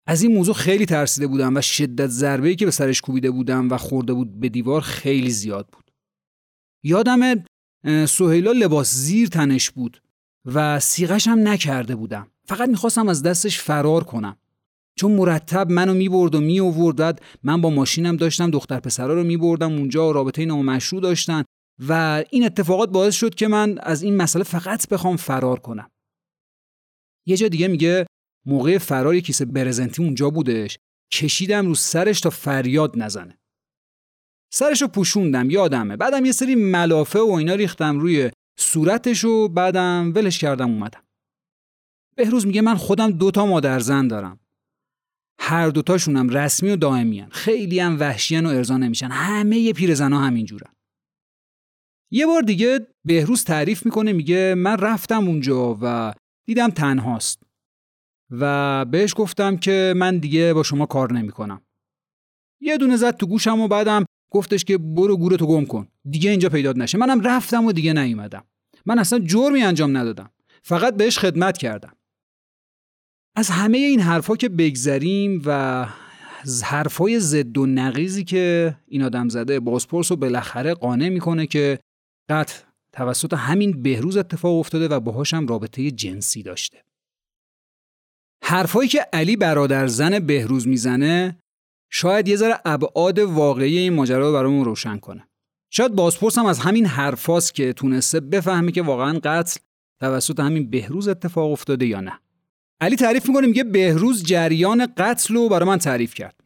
از 0.06 0.22
این 0.22 0.34
موضوع 0.34 0.54
خیلی 0.54 0.86
ترسیده 0.86 1.26
بودم 1.26 1.56
و 1.56 1.60
شدت 1.60 2.06
ضربه‌ای 2.06 2.56
که 2.56 2.64
به 2.64 2.70
سرش 2.70 3.00
کوبیده 3.00 3.30
بودم 3.30 3.70
و 3.70 3.76
خورده 3.76 4.12
بود 4.12 4.40
به 4.40 4.48
دیوار 4.48 4.80
خیلی 4.80 5.30
زیاد 5.30 5.68
بود. 5.72 5.90
یادم 6.84 7.44
سهیلا 8.06 8.52
لباس 8.52 8.94
زیر 8.94 9.28
تنش 9.28 9.70
بود 9.70 10.02
و 10.44 10.80
سیغش 10.80 11.28
هم 11.28 11.48
نکرده 11.48 11.96
بودم. 11.96 12.30
فقط 12.46 12.68
می‌خواستم 12.68 13.08
از 13.08 13.22
دستش 13.22 13.60
فرار 13.60 14.04
کنم. 14.04 14.36
چون 14.96 15.12
مرتب 15.12 15.70
منو 15.70 15.94
می‌برد 15.94 16.34
و 16.34 16.40
میآورد 16.40 17.22
من 17.42 17.60
با 17.60 17.70
ماشینم 17.70 18.16
داشتم 18.16 18.50
دختر 18.50 18.80
پسرا 18.80 19.14
رو 19.14 19.24
میبردم 19.24 19.72
اونجا 19.72 20.10
رابطه 20.10 20.44
نامشروع 20.44 21.02
داشتن 21.02 21.44
و 21.88 22.24
این 22.30 22.44
اتفاقات 22.44 22.90
باعث 22.90 23.14
شد 23.14 23.34
که 23.34 23.48
من 23.48 23.78
از 23.78 24.02
این 24.02 24.16
مسئله 24.16 24.44
فقط 24.44 24.88
بخوام 24.88 25.16
فرار 25.16 25.60
کنم. 25.60 25.90
یه 27.26 27.36
جا 27.36 27.48
دیگه 27.48 27.68
میگه 27.68 28.06
موقع 28.46 28.78
فرار 28.78 29.20
کیسه 29.20 29.44
برزنتی 29.44 30.02
اونجا 30.02 30.30
بودش. 30.30 30.78
کشیدم 31.12 31.66
رو 31.66 31.74
سرش 31.74 32.20
تا 32.20 32.30
فریاد 32.30 32.92
نزنه. 32.98 33.38
سرش 34.52 34.82
رو 34.82 34.88
پوشوندم 34.88 35.50
یادمه. 35.50 35.96
بعدم 35.96 36.24
یه 36.24 36.32
سری 36.32 36.54
ملافه 36.54 37.18
و 37.18 37.30
اینا 37.30 37.54
ریختم 37.54 37.98
روی 37.98 38.30
صورتش 38.58 39.24
و 39.24 39.48
بعدم 39.48 40.12
ولش 40.14 40.38
کردم 40.38 40.70
اومدم. 40.70 41.02
بهروز 42.16 42.46
میگه 42.46 42.60
من 42.60 42.74
خودم 42.74 43.10
دوتا 43.10 43.46
مادر 43.46 43.78
زن 43.78 44.08
دارم. 44.08 44.40
هر 45.38 45.68
دوتاشونم 45.68 46.28
رسمی 46.28 46.70
و 46.70 46.76
دائمی 46.76 47.20
هن. 47.20 47.28
خیلی 47.30 47.80
هم 47.80 48.00
وحشیان 48.00 48.46
و 48.46 48.48
ارضا 48.48 48.76
نمیشن. 48.76 49.08
همه 49.08 49.72
پیرزنا 49.72 50.20
همینجورن. 50.20 50.70
یه 52.10 52.26
بار 52.26 52.42
دیگه 52.42 52.86
بهروز 53.04 53.44
تعریف 53.44 53.86
می‌کنه 53.86 54.12
میگه 54.12 54.54
من 54.54 54.76
رفتم 54.78 55.28
اونجا 55.28 55.78
و 55.82 56.14
دیدم 56.46 56.70
تنهاست. 56.70 57.42
و 58.30 58.84
بهش 58.84 59.14
گفتم 59.16 59.56
که 59.56 59.94
من 59.96 60.18
دیگه 60.18 60.52
با 60.54 60.62
شما 60.62 60.86
کار 60.86 61.12
نمی‌کنم. 61.12 61.62
یه 62.60 62.76
دونه 62.76 62.96
زد 62.96 63.16
تو 63.16 63.26
گوشم 63.26 63.60
و 63.60 63.68
بعدم 63.68 64.04
گفتش 64.30 64.64
که 64.64 64.78
برو 64.78 65.16
گورتو 65.16 65.46
گم 65.46 65.64
کن. 65.64 65.88
دیگه 66.10 66.30
اینجا 66.30 66.48
پیدات 66.48 66.76
نشه. 66.76 66.98
منم 66.98 67.20
رفتم 67.20 67.64
و 67.64 67.72
دیگه 67.72 67.92
نیومدم. 67.92 68.44
من 68.86 68.98
اصلا 68.98 69.18
جرمی 69.18 69.62
انجام 69.62 69.96
ندادم. 69.96 70.30
فقط 70.62 70.96
بهش 70.96 71.18
خدمت 71.18 71.58
کردم. 71.58 71.92
از 73.36 73.50
همه 73.50 73.78
این 73.78 74.00
حرفا 74.00 74.36
که 74.36 74.48
بگذریم 74.48 75.42
و 75.44 75.86
حرفای 76.64 77.20
زد 77.20 77.58
و 77.58 77.66
نقیزی 77.66 78.24
که 78.24 78.76
این 78.86 79.02
آدم 79.02 79.28
زده 79.28 79.60
بازپرس 79.60 80.10
رو 80.10 80.16
بالاخره 80.16 80.74
قانع 80.74 81.08
می‌کنه 81.08 81.46
که 81.46 81.78
قطع 82.28 82.64
توسط 82.92 83.34
همین 83.34 83.82
بهروز 83.82 84.16
اتفاق 84.16 84.58
افتاده 84.58 84.88
و 84.88 85.00
باهاشم 85.00 85.46
رابطه 85.46 85.90
جنسی 85.90 86.42
داشته 86.42 86.84
حرفایی 88.44 88.88
که 88.88 89.06
علی 89.12 89.36
برادر 89.36 89.86
زن 89.86 90.18
بهروز 90.18 90.68
می‌زنه 90.68 91.38
شاید 91.90 92.28
یه 92.28 92.36
ذره 92.36 92.60
ابعاد 92.64 93.18
واقعی 93.18 93.78
این 93.78 93.92
ماجرا 93.92 94.28
رو 94.28 94.32
برامون 94.32 94.64
روشن 94.64 94.98
کنه. 94.98 95.28
شاید 95.70 95.92
بازپرسم 95.92 96.46
از 96.46 96.58
همین 96.58 96.86
حرفاست 96.86 97.54
که 97.54 97.72
تونسته 97.72 98.20
بفهمه 98.20 98.72
که 98.72 98.82
واقعا 98.82 99.18
قتل 99.24 99.60
توسط 100.00 100.40
همین 100.40 100.70
بهروز 100.70 101.08
اتفاق 101.08 101.52
افتاده 101.52 101.86
یا 101.86 102.00
نه. 102.00 102.20
علی 102.80 102.96
تعریف 102.96 103.28
می‌کنه 103.28 103.46
میگه 103.46 103.64
بهروز 103.64 104.24
جریان 104.24 104.86
قتل 104.96 105.34
رو 105.34 105.48
برای 105.48 105.68
من 105.68 105.78
تعریف 105.78 106.14
کرد. 106.14 106.40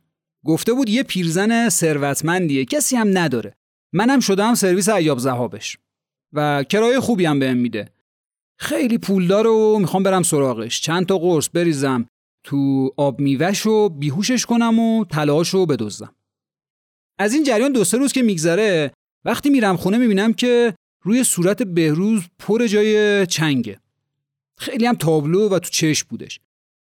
گفته 0.45 0.73
بود 0.73 0.89
یه 0.89 1.03
پیرزن 1.03 1.69
ثروتمندیه 1.69 2.65
کسی 2.65 2.97
هم 2.97 3.19
نداره. 3.19 3.55
منم 3.93 4.21
شدم 4.21 4.55
سرویس 4.55 4.89
ایاب 4.89 5.19
زهابش 5.19 5.79
و 6.33 6.65
کرایه 6.65 7.01
خوبی 7.01 7.25
هم 7.25 7.39
بهم 7.39 7.57
میده. 7.57 7.89
خیلی 8.59 8.99
پولدار 8.99 9.47
و 9.47 9.79
می‌خوام 9.79 10.03
برم 10.03 10.23
سراغش 10.23 10.81
چند 10.81 11.07
تا 11.07 11.19
قرص 11.19 11.49
بریزم 11.55 12.07
تو 12.45 12.91
آب 12.97 13.21
میوش 13.21 13.67
و 13.67 13.89
بیهوشش 13.89 14.47
کنم 14.47 14.79
و 14.79 15.05
تلاش 15.05 15.49
رو 15.49 15.67
بدزدم 15.67 16.15
از 17.19 17.35
این 17.35 17.45
جریان 17.45 17.73
دو 17.73 17.85
سه 17.85 17.99
روز 17.99 18.13
که 18.13 18.23
میگذره 18.23 18.93
وقتی 19.25 19.51
میرم 19.51 19.77
خونه 19.77 19.99
می‌بینم 19.99 20.33
که 20.33 20.75
روی 21.05 21.25
صورت 21.25 21.63
بهروز 21.63 22.23
پر 22.39 22.67
جای 22.67 23.27
چنگه 23.27 23.81
خیلی 24.59 24.87
هم 24.87 24.95
تابلو 24.95 25.49
و 25.49 25.59
تو 25.59 25.71
چشم 25.71 26.07
بودش. 26.11 26.41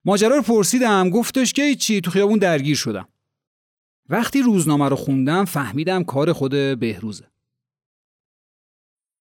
ماجرا 0.05 0.37
رو 0.37 0.43
پرسیدم 0.43 1.11
گفتش 1.11 1.53
که 1.53 1.75
چی 1.75 2.01
تو 2.01 2.11
خیابون 2.11 2.39
درگیر 2.39 2.77
شدم. 2.77 3.09
وقتی 4.09 4.43
روزنامه 4.43 4.89
رو 4.89 4.97
خوندم 4.97 5.45
فهمیدم 5.45 6.05
کار 6.05 6.33
خود 6.33 6.51
بهروزه. 6.81 7.25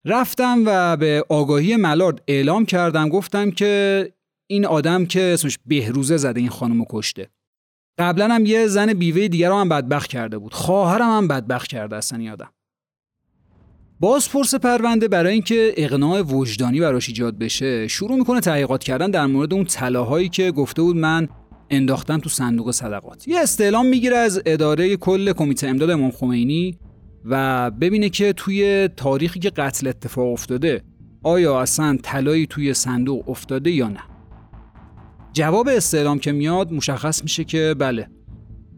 رفتم 0.06 0.64
و 0.66 0.98
به 0.98 1.26
آگاهی 1.30 1.76
ملارد 1.76 2.24
اعلام 2.28 2.66
کردم 2.66 3.10
گفتم 3.10 3.52
که 3.52 4.14
این 4.48 4.66
آدم 4.66 5.06
که 5.06 5.22
اسمش 5.22 5.60
بهروزه 5.66 6.18
زده 6.18 6.40
این 6.40 6.50
خانم 6.50 6.86
کشته. 6.90 7.30
قبلا 7.98 8.28
هم 8.28 8.46
یه 8.46 8.68
زن 8.68 8.94
بیوه 8.94 9.28
دیگر 9.28 9.50
رو 9.50 9.56
هم 9.56 9.70
بدبخت 9.70 10.10
کرده 10.10 10.38
بود. 10.38 10.54
خواهرم 10.54 11.18
هم 11.18 11.28
بدبخت 11.28 11.68
کرده 11.68 11.96
اصلا 11.96 12.20
این 12.20 12.36
باز 14.04 14.30
پرس 14.30 14.56
پرونده 14.56 15.08
برای 15.08 15.34
اینکه 15.34 15.74
اقناع 15.78 16.22
وجدانی 16.22 16.80
براش 16.80 17.10
ایجاد 17.10 17.38
بشه 17.38 17.88
شروع 17.88 18.18
می‌کنه 18.18 18.40
تحقیقات 18.40 18.84
کردن 18.84 19.12
در 19.12 19.26
مورد 19.26 19.54
اون 19.54 19.66
طلاهایی 19.66 20.30
که 20.30 20.52
گفته 20.52 20.82
بود 20.82 20.96
من 20.96 21.28
انداختم 21.70 22.18
تو 22.18 22.30
صندوق 22.30 22.72
صدقات. 22.72 23.28
یه 23.28 23.40
استعلام 23.40 23.86
می‌گیره 23.86 24.18
از 24.18 24.42
اداره 24.46 24.98
کل 24.98 25.34
کمیته 25.34 25.68
امداد 25.68 25.90
امام 25.90 26.12
خمینی 26.12 26.78
و 27.26 27.72
ببینه 27.72 28.10
که 28.10 28.34
توی 28.34 28.90
تاریخی 28.98 29.40
که 29.40 29.50
قتل 29.50 29.88
اتفاق 29.88 30.34
افتاده 30.34 30.82
آیا 31.24 31.62
اصلا 31.62 31.98
طلایی 32.04 32.48
توی 32.48 32.74
صندوق 32.74 33.30
افتاده 33.30 33.72
یا 33.72 33.88
نه؟ 33.88 34.04
جواب 35.34 35.68
استعلام 35.68 36.20
که 36.20 36.32
میاد 36.32 36.74
مشخص 36.74 37.24
میشه 37.24 37.44
که 37.44 37.76
بله 37.80 38.08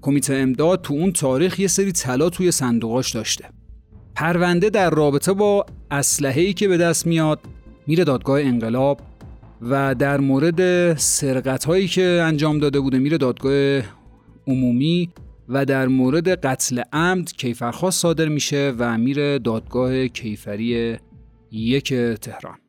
کمیته 0.02 0.34
امداد 0.34 0.82
تو 0.82 0.94
اون 0.94 1.12
تاریخ 1.12 1.60
یه 1.60 1.68
سری 1.68 1.92
طلا 1.92 2.30
توی 2.30 2.52
صندوقاش 2.52 3.12
داشته. 3.12 3.55
پرونده 4.16 4.70
در 4.70 4.90
رابطه 4.90 5.34
با 5.34 5.66
اسلحه‌ای 5.92 6.54
که 6.54 6.68
به 6.68 6.78
دست 6.78 7.08
میاد 7.08 7.40
میره 7.88 8.04
دادگاه 8.04 8.42
انقلاب 8.42 9.02
و 9.62 9.96
در 9.96 10.20
مورد 10.20 10.94
سرقت 10.98 11.66
هایی 11.66 11.88
که 11.88 12.22
انجام 12.24 12.60
داده 12.60 12.80
بوده 12.80 13.00
میره 13.00 13.18
دادگاه 13.18 13.82
عمومی 14.48 15.10
و 15.50 15.66
در 15.66 15.88
مورد 15.88 16.46
قتل 16.46 16.82
عمد 16.94 17.32
کیفرخواست 17.32 18.02
صادر 18.02 18.28
میشه 18.28 18.74
و 18.78 18.98
میره 18.98 19.40
دادگاه 19.40 20.08
کیفری 20.08 20.98
یک 21.52 21.94
تهران. 21.94 22.65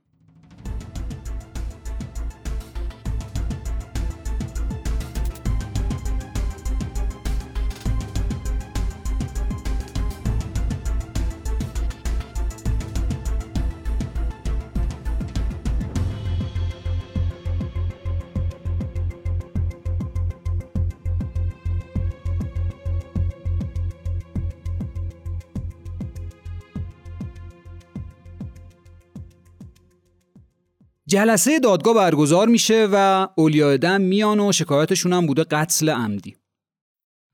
جلسه 31.08 31.58
دادگاه 31.58 31.94
برگزار 31.94 32.48
میشه 32.48 32.88
و 32.92 33.28
اولیاء 33.36 33.98
میان 33.98 34.40
و 34.40 34.52
شکایتشون 34.52 35.12
هم 35.12 35.26
بوده 35.26 35.44
قتل 35.44 35.88
عمدی. 35.88 36.36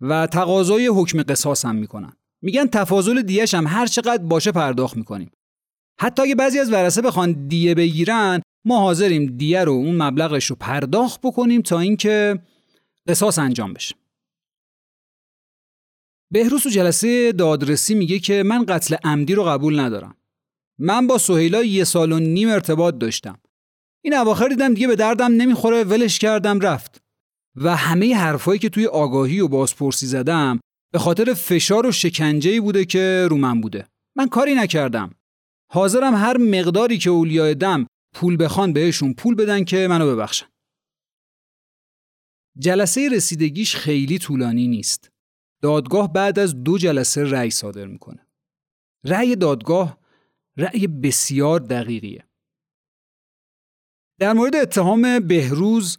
و 0.01 0.27
تقاضای 0.27 0.87
حکم 0.87 1.23
قصاص 1.23 1.65
هم 1.65 1.77
می‌کنن. 1.77 2.13
میگن 2.43 2.67
تفاضل 2.67 3.23
دیش 3.23 3.55
هم 3.55 3.67
هر 3.67 3.87
چقدر 3.87 4.23
باشه 4.23 4.53
پرداخت 4.53 4.97
می‌کنیم. 4.97 5.31
حتی 6.01 6.23
اگه 6.23 6.35
بعضی 6.35 6.59
از 6.59 6.73
ورثه 6.73 7.03
بخوان 7.03 7.49
دیه 7.49 7.75
بگیرن 7.75 8.43
ما 8.65 8.81
حاضریم 8.81 9.37
دیه 9.37 9.65
رو 9.65 9.73
اون 9.73 10.03
مبلغش 10.03 10.47
رو 10.47 10.57
پرداخت 10.57 11.21
بکنیم 11.21 11.63
تا 11.63 11.79
اینکه 11.79 12.43
قصاص 13.09 13.39
انجام 13.39 13.73
بشه. 13.73 13.95
بهروز 16.33 16.67
و 16.67 16.71
جلسه 16.71 17.33
دادرسی 17.33 17.95
میگه 17.95 18.19
که 18.19 18.43
من 18.43 18.65
قتل 18.65 18.97
عمدی 19.05 19.35
رو 19.35 19.45
قبول 19.45 19.81
ندارم. 19.81 20.17
من 20.79 21.07
با 21.07 21.19
سهیلا 21.19 21.63
یه 21.63 21.85
سال 21.85 22.13
و 22.13 22.19
نیم 22.19 22.49
ارتباط 22.49 22.95
داشتم. 22.99 23.39
این 24.05 24.15
اواخر 24.15 24.49
دیدم 24.49 24.75
دیگه 24.75 24.87
به 24.87 24.97
دردم 24.97 25.33
نمی‌خوره 25.33 25.85
ولش 25.85 26.19
کردم 26.19 26.61
رفت. 26.61 27.03
و 27.57 27.77
همه 27.77 28.15
حرفایی 28.17 28.59
که 28.59 28.69
توی 28.69 28.87
آگاهی 28.87 29.41
و 29.41 29.49
بازپرسی 29.49 30.07
زدم 30.07 30.61
به 30.93 30.99
خاطر 30.99 31.35
فشار 31.35 31.87
و 31.87 31.93
شکنجه‌ای 31.93 32.61
بوده 32.61 32.85
که 32.85 33.27
رو 33.31 33.37
من 33.37 33.61
بوده. 33.61 33.87
من 34.17 34.29
کاری 34.29 34.55
نکردم. 34.55 35.15
حاضرم 35.73 36.15
هر 36.15 36.37
مقداری 36.37 36.99
که 36.99 37.11
اولیای 37.11 37.55
دم 37.55 37.87
پول 38.15 38.45
بخوان 38.45 38.73
بهشون 38.73 39.15
پول 39.15 39.35
بدن 39.35 39.65
که 39.65 39.89
منو 39.89 40.13
ببخشن. 40.13 40.47
جلسه 42.59 43.09
رسیدگیش 43.09 43.77
خیلی 43.77 44.19
طولانی 44.19 44.69
نیست. 44.69 45.11
دادگاه 45.63 46.13
بعد 46.13 46.39
از 46.39 46.65
دو 46.65 46.79
جلسه 46.79 47.25
رأی 47.25 47.51
صادر 47.51 47.87
می‌کنه. 47.87 48.27
رأی 49.05 49.37
دادگاه 49.37 49.99
رأی 50.57 50.87
بسیار 50.87 51.61
دقیقیه. 51.61 52.25
در 54.23 54.33
مورد 54.33 54.57
اتهام 54.57 55.21
بهروز 55.21 55.99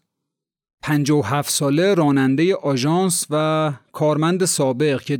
57 0.84 1.50
ساله 1.50 1.94
راننده 1.94 2.56
آژانس 2.56 3.26
و 3.30 3.74
کارمند 3.92 4.46
سابق 4.46 5.02
که 5.02 5.18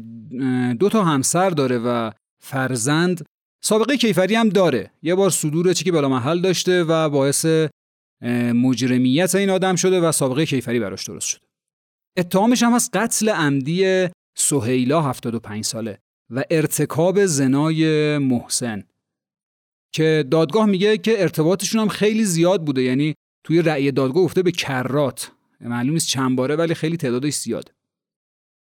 دو 0.80 0.90
تا 0.90 1.04
همسر 1.04 1.50
داره 1.50 1.78
و 1.78 2.12
فرزند 2.44 3.26
سابقه 3.64 3.98
کیفری 3.98 4.36
هم 4.36 4.50
داره. 4.50 4.92
یه 5.02 5.16
بار 5.16 5.30
صدور 5.30 5.74
چی 5.74 5.84
که 5.84 5.92
بلا 5.92 6.10
محل 6.10 6.42
داشته 6.42 6.84
و 6.84 7.10
باعث 7.10 7.46
مجرمیت 8.54 9.36
این 9.36 9.50
آدم 9.50 9.76
شده 9.76 10.02
و 10.02 10.12
سابقه 10.12 10.46
کیفری 10.46 10.80
براش 10.80 11.08
درست 11.08 11.28
شده. 11.28 11.42
اتهامش 12.18 12.64
هم 12.64 12.74
از 12.74 12.90
قتل 12.94 13.30
عمدی 13.30 14.08
سهیلا 14.38 15.02
75 15.02 15.64
ساله 15.64 16.00
و 16.30 16.44
ارتکاب 16.52 17.26
زنای 17.26 18.18
محسن. 18.18 18.84
که 19.96 20.26
دادگاه 20.32 20.66
میگه 20.66 20.98
که 20.98 21.22
ارتباطشون 21.22 21.82
هم 21.82 21.88
خیلی 21.88 22.24
زیاد 22.26 22.66
بوده. 22.66 22.82
یعنی 22.84 23.16
توی 23.44 23.62
رأی 23.62 23.92
دادگاه 23.92 24.24
گفته 24.24 24.44
به 24.44 24.52
کرات. 24.52 25.32
معلوم 25.62 25.94
نیست 25.94 26.08
چند 26.08 26.36
باره 26.36 26.56
ولی 26.56 26.74
خیلی 26.74 26.98
تعدادش 26.98 27.34
زیاده 27.34 27.72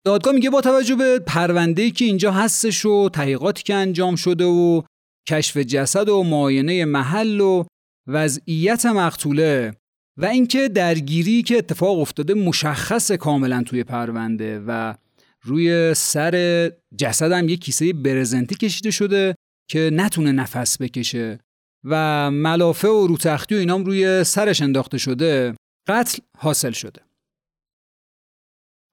دادگاه 0.05 0.33
میگه 0.33 0.49
با 0.49 0.61
توجه 0.61 0.95
به 0.95 1.19
پرونده 1.19 1.91
که 1.91 2.05
اینجا 2.05 2.31
هستش 2.31 2.85
و 2.85 3.09
تحقیقاتی 3.09 3.63
که 3.63 3.75
انجام 3.75 4.15
شده 4.15 4.45
و 4.45 4.81
کشف 5.29 5.57
جسد 5.57 6.09
و 6.09 6.23
معاینه 6.23 6.85
محل 6.85 7.41
و 7.41 7.63
وضعیت 8.07 8.85
مقتوله 8.85 9.73
و 10.17 10.25
اینکه 10.25 10.67
درگیری 10.67 11.43
که 11.43 11.57
اتفاق 11.57 11.99
افتاده 11.99 12.33
مشخص 12.33 13.11
کاملا 13.11 13.63
توی 13.63 13.83
پرونده 13.83 14.63
و 14.67 14.93
روی 15.41 15.93
سر 15.93 16.71
جسد 16.97 17.31
هم 17.31 17.47
کیسه 17.47 17.93
برزنتی 17.93 18.55
کشیده 18.55 18.91
شده 18.91 19.35
که 19.69 19.89
نتونه 19.93 20.31
نفس 20.31 20.81
بکشه 20.81 21.39
و 21.83 22.31
ملافه 22.31 22.87
و 22.87 23.07
روتختی 23.07 23.55
و 23.55 23.57
اینام 23.57 23.85
روی 23.85 24.23
سرش 24.23 24.61
انداخته 24.61 24.97
شده 24.97 25.55
قتل 25.87 26.17
حاصل 26.37 26.71
شده 26.71 27.01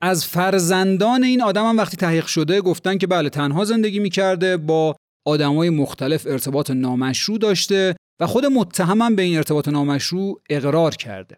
از 0.02 0.26
فرزندان 0.26 1.24
این 1.24 1.42
آدم 1.42 1.68
هم 1.68 1.76
وقتی 1.76 1.96
تحقیق 1.96 2.26
شده 2.26 2.60
گفتن 2.60 2.98
که 2.98 3.06
بله 3.06 3.30
تنها 3.30 3.64
زندگی 3.64 3.98
می‌کرده 3.98 4.56
با 4.56 4.96
آدمای 5.26 5.70
مختلف 5.70 6.26
ارتباط 6.26 6.70
نامشروع 6.70 7.38
داشته 7.38 7.96
و 8.20 8.26
خود 8.26 8.46
متهم 8.46 9.16
به 9.16 9.22
این 9.22 9.36
ارتباط 9.36 9.68
نامشروع 9.68 10.42
اقرار 10.50 10.94
کرده. 10.94 11.36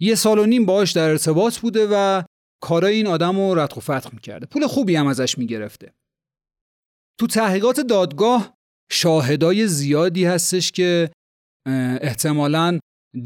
یه 0.00 0.14
سال 0.14 0.38
و 0.38 0.46
نیم 0.46 0.66
باهاش 0.66 0.92
در 0.92 1.10
ارتباط 1.10 1.58
بوده 1.58 1.88
و 1.92 2.22
کارای 2.62 2.94
این 2.94 3.06
آدم 3.06 3.36
رو 3.36 3.58
ردخ 3.58 3.76
و 3.76 3.80
فتح 3.80 4.10
می‌کرده. 4.12 4.46
پول 4.46 4.66
خوبی 4.66 4.96
هم 4.96 5.06
ازش 5.06 5.38
می‌گرفته. 5.38 5.94
تو 7.18 7.26
تحقیقات 7.26 7.80
دادگاه 7.80 8.54
شاهدای 8.92 9.66
زیادی 9.66 10.24
هستش 10.24 10.72
که 10.72 11.10
احتمالاً 12.00 12.78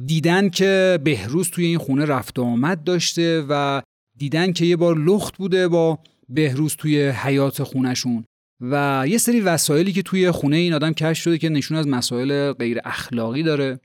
دیدن 0.06 0.48
که 0.48 0.98
بهروز 1.04 1.50
توی 1.50 1.64
این 1.64 1.78
خونه 1.78 2.04
رفت 2.04 2.38
و 2.38 2.42
آمد 2.42 2.84
داشته 2.84 3.44
و 3.48 3.82
دیدن 4.18 4.52
که 4.52 4.64
یه 4.64 4.76
بار 4.76 4.98
لخت 4.98 5.36
بوده 5.36 5.68
با 5.68 5.98
بهروز 6.28 6.76
توی 6.76 7.08
حیات 7.08 7.62
خونشون 7.62 8.24
و 8.60 9.04
یه 9.08 9.18
سری 9.18 9.40
وسایلی 9.40 9.92
که 9.92 10.02
توی 10.02 10.30
خونه 10.30 10.56
این 10.56 10.74
آدم 10.74 10.92
کشف 10.92 11.22
شده 11.22 11.38
که 11.38 11.48
نشون 11.48 11.76
از 11.76 11.88
مسائل 11.88 12.52
غیر 12.52 12.80
اخلاقی 12.84 13.42
داره 13.42 13.80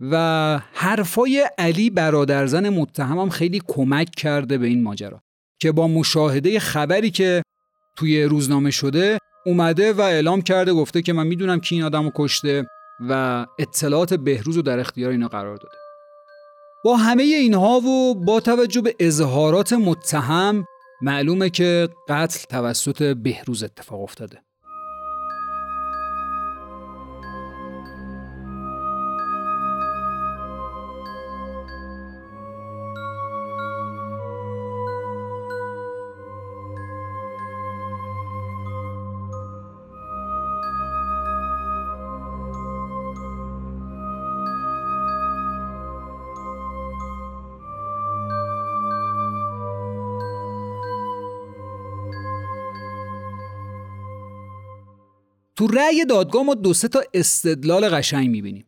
و 0.00 0.60
حرفای 0.72 1.48
علی 1.58 1.90
برادرزن 1.90 2.68
متهمم 2.68 3.28
خیلی 3.28 3.62
کمک 3.66 4.10
کرده 4.10 4.58
به 4.58 4.66
این 4.66 4.82
ماجرا 4.82 5.20
که 5.60 5.72
با 5.72 5.88
مشاهده 5.88 6.58
خبری 6.58 7.10
که 7.10 7.42
توی 7.96 8.24
روزنامه 8.24 8.70
شده 8.70 9.18
اومده 9.46 9.92
و 9.92 10.00
اعلام 10.00 10.42
کرده 10.42 10.72
گفته 10.72 11.02
که 11.02 11.12
من 11.12 11.26
می‌دونم 11.26 11.60
کی 11.60 11.74
این 11.74 11.84
آدم 11.84 12.04
رو 12.04 12.12
کشته 12.14 12.66
و 13.08 13.46
اطلاعات 13.58 14.14
بهروز 14.14 14.56
رو 14.56 14.62
در 14.62 14.78
اختیار 14.78 15.10
اینا 15.10 15.28
قرار 15.28 15.56
داده. 15.56 15.76
با 16.84 16.96
همه 16.96 17.22
اینها 17.22 17.80
و 17.80 18.14
با 18.14 18.40
توجه 18.40 18.80
به 18.80 18.94
اظهارات 18.98 19.72
متهم 19.72 20.64
معلومه 21.02 21.50
که 21.50 21.88
قتل 22.08 22.44
توسط 22.48 23.16
بهروز 23.16 23.62
اتفاق 23.62 24.00
افتاده. 24.02 24.42
تو 55.56 55.66
رأی 55.66 56.04
دادگاه 56.04 56.42
ما 56.42 56.54
دو 56.54 56.74
سه 56.74 56.88
تا 56.88 57.02
استدلال 57.14 57.88
قشنگ 57.88 58.30
می‌بینیم. 58.30 58.66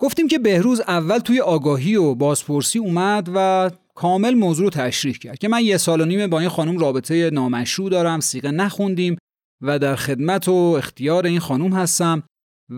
گفتیم 0.00 0.28
که 0.28 0.38
بهروز 0.38 0.80
اول 0.80 1.18
توی 1.18 1.40
آگاهی 1.40 1.96
و 1.96 2.14
بازپرسی 2.14 2.78
اومد 2.78 3.30
و 3.34 3.70
کامل 3.94 4.34
موضوع 4.34 4.64
رو 4.64 4.70
تشریح 4.70 5.14
کرد 5.14 5.38
که 5.38 5.48
من 5.48 5.64
یه 5.64 5.76
سال 5.76 6.00
و 6.00 6.04
نیمه 6.04 6.26
با 6.26 6.40
این 6.40 6.48
خانم 6.48 6.78
رابطه 6.78 7.30
نامشروع 7.30 7.90
دارم 7.90 8.20
سیغه 8.20 8.50
نخوندیم 8.50 9.16
و 9.60 9.78
در 9.78 9.96
خدمت 9.96 10.48
و 10.48 10.52
اختیار 10.52 11.26
این 11.26 11.40
خانم 11.40 11.72
هستم 11.72 12.22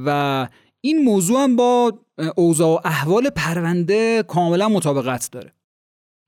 و 0.07 0.49
این 0.81 1.05
موضوع 1.05 1.43
هم 1.43 1.57
با 1.57 1.99
اوضاع 2.37 2.69
و 2.69 2.81
احوال 2.85 3.31
پرونده 3.31 4.23
کاملا 4.23 4.69
مطابقت 4.69 5.29
داره 5.33 5.53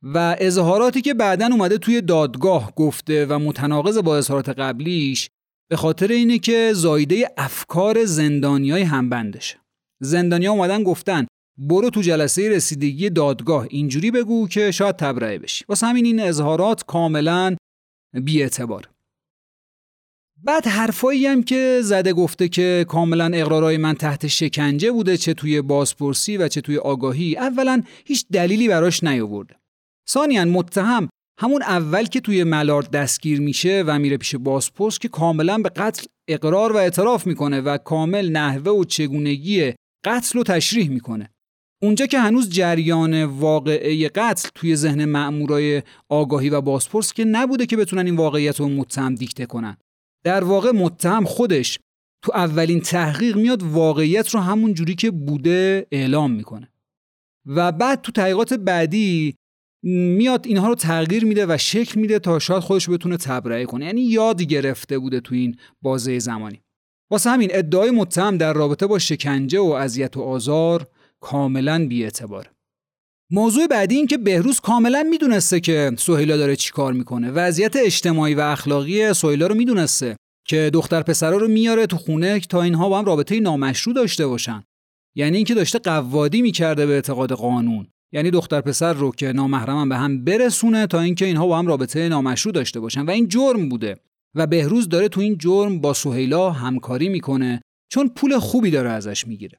و 0.03 0.37
اظهاراتی 0.39 1.03
که 1.03 1.15
بعدا 1.15 1.47
اومده 1.47 1.79
توی 1.79 2.01
دادگاه 2.01 2.73
گفته 2.77 3.27
و 3.27 3.39
متناقض 3.39 3.99
با 3.99 4.17
اظهارات 4.17 4.49
قبلیش 4.49 5.31
به 5.69 5.77
خاطر 5.77 6.09
اینه 6.13 6.39
که 6.39 6.73
زایده 6.75 7.29
افکار 7.37 8.05
زندانیای 8.05 8.83
همبندشه. 8.83 9.59
زندانیا 10.01 10.53
اومدن 10.53 10.83
گفتن 10.83 11.27
برو 11.59 11.91
تو 11.91 12.01
جلسه 12.03 12.49
رسیدگی 12.49 13.11
دادگاه 13.11 13.67
اینجوری 13.71 14.11
بگو 14.11 14.49
که 14.49 14.71
شاید 14.71 14.97
تبرئه 14.97 15.39
بشی. 15.39 15.65
واسه 15.69 15.87
همین 15.87 16.07
این 16.07 16.21
اظهارات 16.21 16.85
کاملا 16.85 17.57
بیاعتبار. 18.25 18.89
بعد 20.45 20.67
حرفایی 20.67 21.27
هم 21.27 21.43
که 21.43 21.81
زده 21.83 22.13
گفته 22.13 22.49
که 22.49 22.85
کاملا 22.89 23.31
اقرارای 23.35 23.77
من 23.77 23.95
تحت 23.95 24.27
شکنجه 24.27 24.91
بوده 24.93 25.17
چه 25.17 25.35
توی 25.35 25.63
بازپرسی 25.63 26.37
و 26.37 26.49
چه 26.49 26.61
توی 26.61 26.79
آگاهی 26.79 27.37
اولا 27.37 27.83
هیچ 28.05 28.27
دلیلی 28.33 28.69
براش 28.69 29.05
نیاورده. 29.05 29.57
ثانیا 30.09 30.45
متهم 30.45 31.09
همون 31.39 31.63
اول 31.63 32.05
که 32.05 32.21
توی 32.21 32.45
ملارد 32.45 32.91
دستگیر 32.91 33.41
میشه 33.41 33.85
و 33.87 33.99
میره 33.99 34.17
پیش 34.17 34.35
بازپرس 34.35 34.99
که 34.99 35.09
کاملا 35.09 35.59
به 35.59 35.69
قتل 35.69 36.07
اقرار 36.29 36.73
و 36.73 36.77
اعتراف 36.77 37.27
می‌کنه 37.27 37.61
و 37.61 37.79
کامل 37.79 38.29
نحوه 38.29 38.73
و 38.73 38.85
چگونگی 38.85 39.73
قتل 40.05 40.39
رو 40.39 40.45
تشریح 40.45 40.91
می‌کنه. 40.91 41.31
اونجا 41.83 42.07
که 42.07 42.19
هنوز 42.19 42.51
جریان 42.51 43.25
واقعه 43.25 44.09
قتل 44.09 44.49
توی 44.55 44.77
ذهن 44.77 45.05
مأمورای 45.05 45.83
آگاهی 46.09 46.51
و 46.51 46.61
بازپرس 46.61 47.13
که 47.13 47.25
نبوده 47.25 47.67
که 47.67 47.77
بتونن 47.77 48.07
این 48.07 48.17
واقعیت 48.17 48.61
رو 48.61 48.69
متهم 48.69 49.15
دیکته 49.15 49.47
کنن. 49.47 49.77
در 50.25 50.45
واقع 50.45 50.71
متهم 50.71 51.25
خودش 51.25 51.79
تو 52.25 52.33
اولین 52.35 52.81
تحقیق 52.81 53.37
میاد 53.37 53.63
واقعیت 53.63 54.29
رو 54.29 54.41
همون 54.41 54.75
جوری 54.75 54.95
که 54.95 55.11
بوده 55.11 55.87
اعلام 55.93 56.33
می‌کنه. 56.33 56.69
و 57.47 57.73
بعد 57.73 58.01
تو 58.01 58.13
تحقیقات 58.13 58.55
بعدی 58.55 59.35
میاد 59.89 60.47
اینها 60.47 60.69
رو 60.69 60.75
تغییر 60.75 61.25
میده 61.25 61.47
و 61.49 61.59
شکل 61.59 62.01
میده 62.01 62.19
تا 62.19 62.39
شاید 62.39 62.63
خودش 62.63 62.91
بتونه 62.91 63.17
تبرئه 63.17 63.65
کنه. 63.65 63.87
یعنی 63.87 64.01
یاد 64.03 64.43
گرفته 64.43 64.99
بوده 64.99 65.21
تو 65.21 65.35
این 65.35 65.57
بازه 65.83 66.19
زمانی. 66.19 66.61
واسه 67.11 67.31
همین 67.31 67.49
ادعای 67.53 67.91
متهم 67.91 68.39
در 68.39 68.53
رابطه 68.53 68.87
با 68.87 68.99
شکنجه 68.99 69.61
و 69.61 69.65
اذیت 69.65 70.17
و 70.17 70.23
آزار 70.23 70.87
کاملا 71.21 71.87
بیاعتباره. 71.87 72.51
موضوع 73.33 73.67
بعدی 73.67 73.97
این 73.97 74.07
که 74.07 74.19
بهروز 74.19 74.61
کاملا 74.61 75.03
می‌دونسته 75.11 75.61
که 75.61 75.93
سهیلا 75.99 76.37
داره 76.37 76.57
چیکار 76.57 76.93
می‌کنه. 76.93 77.31
وضعیت 77.31 77.77
اجتماعی 77.77 78.35
و 78.35 78.41
اخلاقی 78.41 79.13
سهیلا 79.13 79.47
رو 79.47 79.55
می‌دونسته 79.55 80.17
که 80.47 80.71
دختر 80.73 81.03
پسرا 81.03 81.37
رو 81.37 81.49
میاره 81.49 81.87
تو 81.87 81.97
خونه 81.97 82.41
تا 82.41 82.63
اینها 82.63 82.89
با 82.89 82.99
هم 82.99 83.05
رابطه 83.05 83.41
نامشروع 83.41 83.95
داشته 83.95 84.27
باشن. 84.27 84.65
یعنی 85.17 85.37
اینکه 85.37 85.55
داشته 85.55 85.79
قوادی 85.79 86.43
می‌کرده 86.43 86.87
به 86.87 86.93
اعتقاد 86.93 87.33
قانون. 87.33 87.87
یعنی 88.13 88.31
دختر 88.31 88.61
پسر 88.61 88.93
رو 88.93 89.11
که 89.11 89.33
نامحرمن 89.33 89.89
به 89.89 89.97
هم 89.97 90.25
برسونه 90.25 90.87
تا 90.87 91.01
اینکه 91.01 91.25
اینها 91.25 91.47
با 91.47 91.59
هم 91.59 91.67
رابطه 91.67 92.09
نامشروع 92.09 92.55
داشته 92.55 92.81
باشن. 92.81 93.05
و 93.05 93.11
این 93.11 93.29
جرم 93.29 93.69
بوده. 93.69 93.97
و 94.35 94.47
بهروز 94.47 94.89
داره 94.89 95.09
تو 95.09 95.21
این 95.21 95.39
جرم 95.39 95.81
با 95.81 95.93
سهیلا 95.93 96.51
همکاری 96.51 97.09
می‌کنه 97.09 97.61
چون 97.93 98.09
پول 98.09 98.39
خوبی 98.39 98.71
داره 98.71 98.91
ازش 98.91 99.27
می‌گیره. 99.27 99.59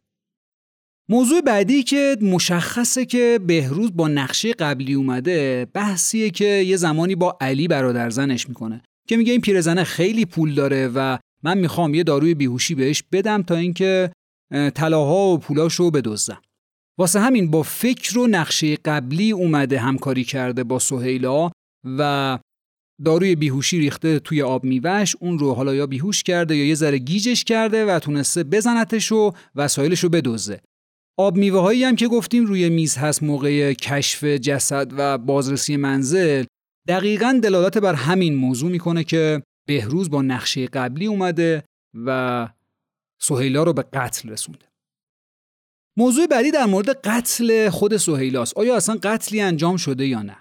موضوع 1.10 1.42
بعدی 1.42 1.84
که 1.84 2.18
مشخصه 2.22 3.06
که 3.06 3.40
بهروز 3.48 3.96
با 3.96 4.08
نقشه 4.08 4.54
قبلی 4.54 4.94
اومده 4.94 5.68
بحثیه 5.74 6.30
که 6.30 6.46
یه 6.46 6.78
زمانی 6.78 7.16
با 7.16 7.38
علی 7.42 7.68
برادر 7.68 8.10
زنش 8.10 8.50
می‌کنه 8.50 8.82
که 9.08 9.18
میگه 9.18 9.32
این 9.32 9.42
پیرزنه 9.42 9.84
خیلی 9.84 10.26
پول 10.26 10.54
داره 10.56 10.88
و 10.88 11.18
من 11.44 11.58
می‌خوام 11.58 11.94
یه 11.94 12.04
داروی 12.04 12.34
بیهوشی 12.34 12.76
بهش 12.76 13.04
بدم 13.12 13.44
تا 13.44 13.56
اینکه 13.56 14.12
طلاها 14.76 15.28
و 15.28 15.38
پولاشو 15.38 15.92
بدزدم. 15.92 16.42
واسه 17.00 17.20
همین 17.20 17.52
با 17.52 17.64
فکر 17.64 18.20
و 18.20 18.28
نقشه 18.28 18.76
قبلی 18.76 19.32
اومده 19.32 19.80
همکاری 19.80 20.24
کرده 20.24 20.64
با 20.64 20.80
سهیلا 20.80 21.52
و 21.98 22.40
داروی 23.06 23.36
بیهوشی 23.36 23.80
ریخته 23.80 24.20
توی 24.20 24.42
آب 24.42 24.64
میوهش 24.64 25.16
اون 25.20 25.40
رو 25.40 25.54
حالا 25.54 25.76
یا 25.76 25.88
بیهوش 25.88 26.24
کرده 26.24 26.56
یا 26.56 26.66
یه 26.66 26.76
ذره 26.76 26.98
گیجش 26.98 27.44
کرده 27.44 27.86
و 27.86 28.00
تونسته 28.00 28.44
بزنتش 28.44 29.12
و 29.12 29.32
وسایلش 29.56 30.00
رو 30.00 30.10
بدوزه 30.10 30.62
آب 31.20 31.38
میوه 31.38 31.60
هایی 31.62 31.84
هم 31.84 31.96
که 31.96 32.08
گفتیم 32.08 32.46
روی 32.46 32.70
میز 32.70 32.98
هست 32.98 33.24
موقع 33.24 33.74
کشف 33.74 34.24
جسد 34.24 34.92
و 34.98 35.18
بازرسی 35.18 35.78
منزل 35.78 36.46
دقیقا 36.88 37.40
دلالت 37.44 37.78
بر 37.78 37.94
همین 37.94 38.36
موضوع 38.36 38.72
می‌کنه 38.72 39.04
که 39.04 39.44
بهروز 39.68 40.10
با 40.10 40.22
نقشه 40.22 40.68
قبلی 40.68 41.06
اومده 41.06 41.64
و 42.06 42.50
سهیلا 43.22 43.64
رو 43.64 43.74
به 43.74 43.86
قتل 43.94 44.30
رسونده. 44.30 44.66
موضوع 45.98 46.28
بعدی 46.28 46.52
در 46.52 46.66
مورد 46.66 46.90
قتل 46.90 47.70
خود 47.70 47.98
سهیلاست 47.98 48.58
آیا 48.58 48.76
اصلا 48.76 48.98
قتلی 49.04 49.42
انجام 49.42 49.78
شده 49.78 50.08
یا 50.08 50.22
نه؟ 50.22 50.38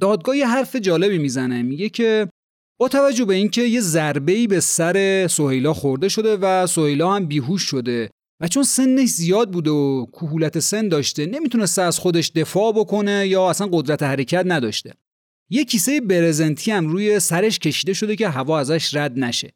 دادگاه 0.00 0.36
یه 0.36 0.46
حرف 0.46 0.76
جالبی 0.76 1.18
می‌زنه. 1.18 1.62
میگه 1.62 1.88
که 1.88 2.28
با 2.80 2.88
توجه 2.88 3.24
به 3.24 3.34
اینکه 3.34 3.62
یه 3.62 3.80
ضربه 3.80 4.46
به 4.46 4.60
سر 4.60 5.26
سهیلا 5.26 5.72
خورده 5.72 6.08
شده 6.08 6.36
و 6.36 6.66
سهیلا 6.66 7.12
هم 7.12 7.26
بیهوش 7.26 7.62
شده 7.62 8.10
و 8.40 8.48
چون 8.48 8.62
سنش 8.62 9.08
زیاد 9.08 9.50
بوده 9.50 9.70
و 9.70 10.06
کهولت 10.06 10.58
سن 10.58 10.88
داشته 10.88 11.26
نمی‌تونسته 11.26 11.82
از 11.82 11.98
خودش 11.98 12.30
دفاع 12.30 12.72
بکنه 12.72 13.28
یا 13.28 13.50
اصلا 13.50 13.68
قدرت 13.72 14.02
حرکت 14.02 14.42
نداشته. 14.46 14.94
یه 15.50 15.64
کیسه 15.64 16.00
برزنتی 16.00 16.70
هم 16.70 16.88
روی 16.88 17.20
سرش 17.20 17.58
کشیده 17.58 17.92
شده 17.92 18.16
که 18.16 18.28
هوا 18.28 18.58
ازش 18.58 18.94
رد 18.94 19.18
نشه 19.18 19.52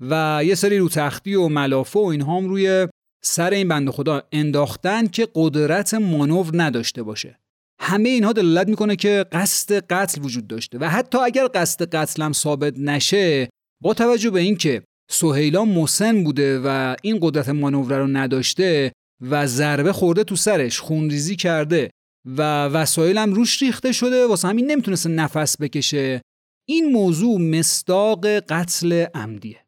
و 0.00 0.40
یه 0.44 0.54
سری 0.54 0.78
رو 0.78 0.88
تختی 0.88 1.34
و 1.34 1.48
ملافه 1.48 2.00
و 2.00 2.02
اینها 2.02 2.36
هم 2.36 2.48
روی 2.48 2.88
سر 3.24 3.50
این 3.50 3.68
بنده 3.68 3.90
خدا 3.90 4.22
انداختن 4.32 5.06
که 5.06 5.28
قدرت 5.34 5.94
مانور 5.94 6.50
نداشته 6.54 7.02
باشه. 7.02 7.38
همه 7.80 8.08
اینها 8.08 8.32
دلالت 8.32 8.68
می‌کنه 8.68 8.96
که 8.96 9.26
قصد 9.32 9.72
قتل 9.72 10.22
وجود 10.22 10.46
داشته 10.46 10.78
و 10.78 10.84
حتی 10.84 11.18
اگر 11.18 11.48
قصد 11.54 11.94
قتل 11.94 12.22
هم 12.22 12.32
ثابت 12.32 12.78
نشه 12.78 13.48
با 13.82 13.94
توجه 13.94 14.30
به 14.30 14.40
اینکه 14.40 14.82
سهیلا 15.10 15.64
مسن 15.64 16.24
بوده 16.24 16.60
و 16.64 16.96
این 17.02 17.18
قدرت 17.22 17.48
مانور 17.48 17.98
رو 17.98 18.06
نداشته 18.06 18.92
و 19.20 19.46
ضربه 19.46 19.92
خورده 19.92 20.24
تو 20.24 20.36
سرش 20.36 20.80
خونریزی 20.80 21.36
کرده 21.36 21.90
و 22.26 22.66
وسایل 22.66 23.18
هم 23.18 23.32
روش 23.32 23.62
ریخته 23.62 23.92
شده 23.92 24.26
واسه 24.26 24.48
همین 24.48 24.70
نمی‌تونسته 24.70 25.08
نفس 25.08 25.56
بکشه. 25.60 26.22
این 26.68 26.92
موضوع 26.92 27.40
مستاق 27.40 28.26
قتل 28.26 29.06
عمدیه. 29.14 29.64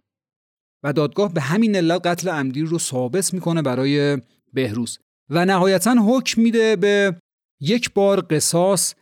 و 0.84 0.92
دادگاه 0.92 1.32
به 1.32 1.40
همین 1.40 1.76
علت 1.76 2.06
قتل 2.06 2.28
عمدی 2.28 2.62
رو 2.62 2.78
ثابت 2.78 3.34
می‌کنه 3.34 3.62
برای 3.62 4.18
بهروز. 4.52 4.98
و 5.30 5.44
نهایتا 5.44 5.94
حکم 6.08 6.42
میده 6.42 6.76
به 6.76 7.16
یک 7.60 7.94
بار 7.94 8.26
قصاص 8.30 8.94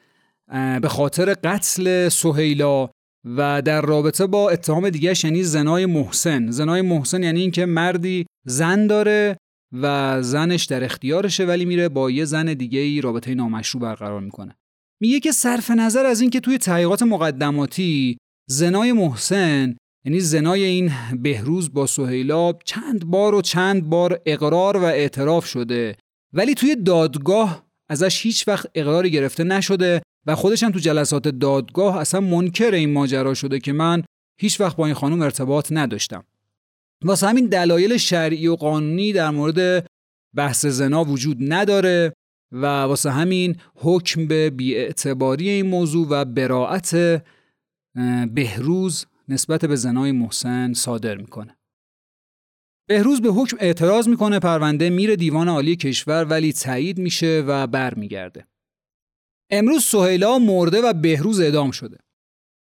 به 0.83 0.89
خاطر 0.89 1.35
قتل 1.35 2.09
سهیلا 2.09 2.89
و 3.25 3.63
در 3.63 3.81
رابطه 3.81 4.27
با 4.27 4.51
اتهام 4.51 4.91
دیگه 4.91 5.15
یعنی 5.25 5.43
زنای 5.43 5.87
محسن. 5.87 6.51
زنای 6.51 6.83
محسن 6.83 7.23
یعنی 7.23 7.41
اینکه 7.41 7.67
مردی 7.67 8.27
زن 8.47 8.87
داره 8.87 9.37
و 9.73 10.19
زنش 10.23 10.65
در 10.65 10.85
اختیارشه 10.85 11.45
ولی 11.45 11.65
میره 11.65 11.89
با 11.89 12.11
یه 12.11 12.25
زن 12.25 12.55
دیگه 12.55 12.79
ای 12.79 13.01
رابطه 13.01 13.35
نامشروع 13.35 13.83
برقرار 13.83 14.21
می‌کنه. 14.21 14.57
میگه 15.01 15.21
که 15.21 15.33
صرف 15.33 15.71
نظر 15.71 16.07
از 16.07 16.21
اینکه 16.21 16.41
توی 16.41 16.59
تحقیقات 16.59 17.03
مقدماتی 17.03 18.19
زنای 18.49 18.93
محسن 18.93 19.77
یعنی 20.05 20.21
زنای 20.21 20.65
این 20.65 20.93
بهروز 21.23 21.73
با 21.73 21.87
سهیلا 21.87 22.53
چند 22.53 23.05
بار 23.05 23.35
و 23.35 23.43
چند 23.43 23.85
بار 23.85 24.21
اقرار 24.27 24.77
و 24.77 24.85
اعتراف 24.85 25.47
شده. 25.47 25.97
ولی 26.33 26.55
توی 26.55 26.77
دادگاه 26.77 27.67
ازش 27.89 28.23
هیچ 28.23 28.49
وقت 28.49 28.67
اقراری 28.75 29.11
گرفته 29.11 29.45
نشده 29.45 30.03
و 30.27 30.35
خودش 30.35 30.63
هم 30.63 30.71
تو 30.71 30.79
جلسات 30.79 31.29
دادگاه 31.29 31.97
اصلا 31.97 32.21
منکر 32.21 32.71
این 32.75 32.93
ماجرا 32.93 33.35
شده 33.35 33.61
که 33.61 33.73
من 33.73 34.03
هیچ 34.41 34.61
وقت 34.61 34.77
با 34.77 34.87
این 34.87 34.95
خانم 34.95 35.23
ارتباط 35.23 35.73
نداشتم. 35.73 36.25
واسه 37.05 37.27
همین 37.29 37.47
دلایل 37.47 37.97
شرعی 37.97 38.47
و 38.47 38.55
قانونی 38.55 39.13
در 39.13 39.31
مورد 39.31 39.87
بحث 40.37 40.67
زنا 40.67 41.05
وجود 41.05 41.37
نداره 41.41 42.13
و 42.53 42.67
واسه 42.67 43.11
همین 43.11 43.57
حکم 43.75 44.27
به 44.27 44.51
بیاعتباری 44.51 45.49
این 45.49 45.67
موضوع 45.67 46.07
و 46.11 46.25
براعت 46.25 47.23
بهروز 48.35 49.07
نسبت 49.33 49.65
به 49.65 49.77
زنای 49.77 50.13
محسن 50.13 50.73
صادر 50.73 51.17
می‌کنه. 51.17 51.59
بهروز 52.89 53.23
به 53.23 53.29
حکم 53.29 53.57
اعتراض 53.61 54.09
می‌کنه 54.09 54.39
پرونده 54.39 54.91
میره 54.91 55.17
دیوان 55.17 55.49
عالی 55.49 55.77
کشور 55.77 56.25
ولی 56.25 56.53
تایید 56.53 56.99
میشه 56.99 57.45
و 57.47 57.67
برمیگرده. 57.67 58.47
امروز 59.51 59.85
سهیلا 59.85 60.39
مرده 60.39 60.81
و 60.81 60.93
بهروز 60.93 61.41
اعدام 61.41 61.71
شده. 61.71 61.99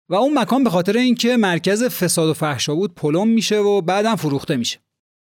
و 0.09 0.15
اون 0.15 0.39
مکان 0.39 0.63
به 0.63 0.69
خاطر 0.69 0.97
اینکه 0.97 1.37
مرکز 1.37 1.83
فساد 1.83 2.29
و 2.29 2.33
فحشا 2.33 2.75
بود 2.75 2.95
پلم 2.95 3.27
میشه 3.27 3.57
و 3.57 3.81
بعدم 3.81 4.15
فروخته 4.15 4.55
میشه. 4.55 4.79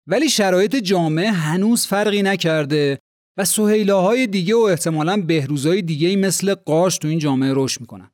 ولی 0.06 0.28
شرایط 0.28 0.76
جامعه 0.76 1.30
هنوز 1.30 1.86
فرقی 1.86 2.22
نکرده 2.22 2.98
و 3.38 3.44
سهیلاهای 3.44 4.26
دیگه 4.26 4.54
و 4.54 4.58
احتمالا 4.58 5.16
بهروزهای 5.16 5.82
دیگه 5.82 6.16
مثل 6.16 6.54
قاش 6.54 6.98
تو 6.98 7.08
این 7.08 7.18
جامعه 7.18 7.52
رشد 7.54 7.80
می‌کنن. 7.80 8.10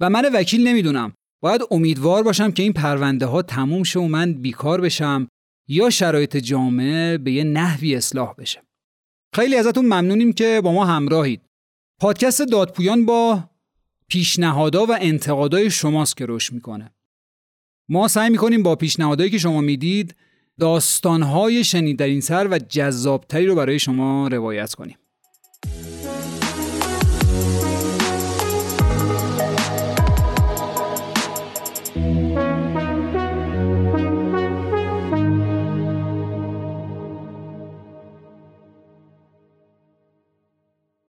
و 0.00 0.10
من 0.10 0.30
وکیل 0.34 0.68
نمی‌دونم 0.68 1.14
باید 1.42 1.62
امیدوار 1.70 2.22
باشم 2.22 2.50
که 2.50 2.62
این 2.62 2.72
پرونده 2.72 3.26
ها 3.26 3.42
تموم 3.42 3.82
شه 3.82 4.00
و 4.00 4.08
من 4.08 4.32
بیکار 4.32 4.80
بشم 4.80 5.28
یا 5.68 5.90
شرایط 5.90 6.36
جامعه 6.36 7.18
به 7.18 7.32
یه 7.32 7.44
نحوی 7.44 7.96
اصلاح 7.96 8.34
بشه. 8.38 8.62
خیلی 9.34 9.56
ازتون 9.56 9.84
ممنونیم 9.84 10.32
که 10.32 10.60
با 10.64 10.72
ما 10.72 10.84
همراهید. 10.84 11.40
پادکست 12.00 12.42
دادپویان 12.42 13.06
با 13.06 13.44
پیشنهادا 14.08 14.86
و 14.86 14.96
انتقادای 15.00 15.70
شماست 15.70 16.16
که 16.16 16.26
رشد 16.28 16.52
می‌کنه. 16.52 16.94
ما 17.88 18.08
سعی 18.08 18.30
می‌کنیم 18.30 18.62
با 18.62 18.76
پیشنهادایی 18.76 19.30
که 19.30 19.38
شما 19.38 19.60
می‌دید 19.60 20.14
داستانهای 20.60 21.64
شنیدنی 21.64 22.20
تر 22.20 22.48
و 22.50 22.58
جذابتری 22.58 23.46
رو 23.46 23.54
برای 23.54 23.78
شما 23.78 24.28
روایت 24.28 24.74
کنیم. 24.74 24.96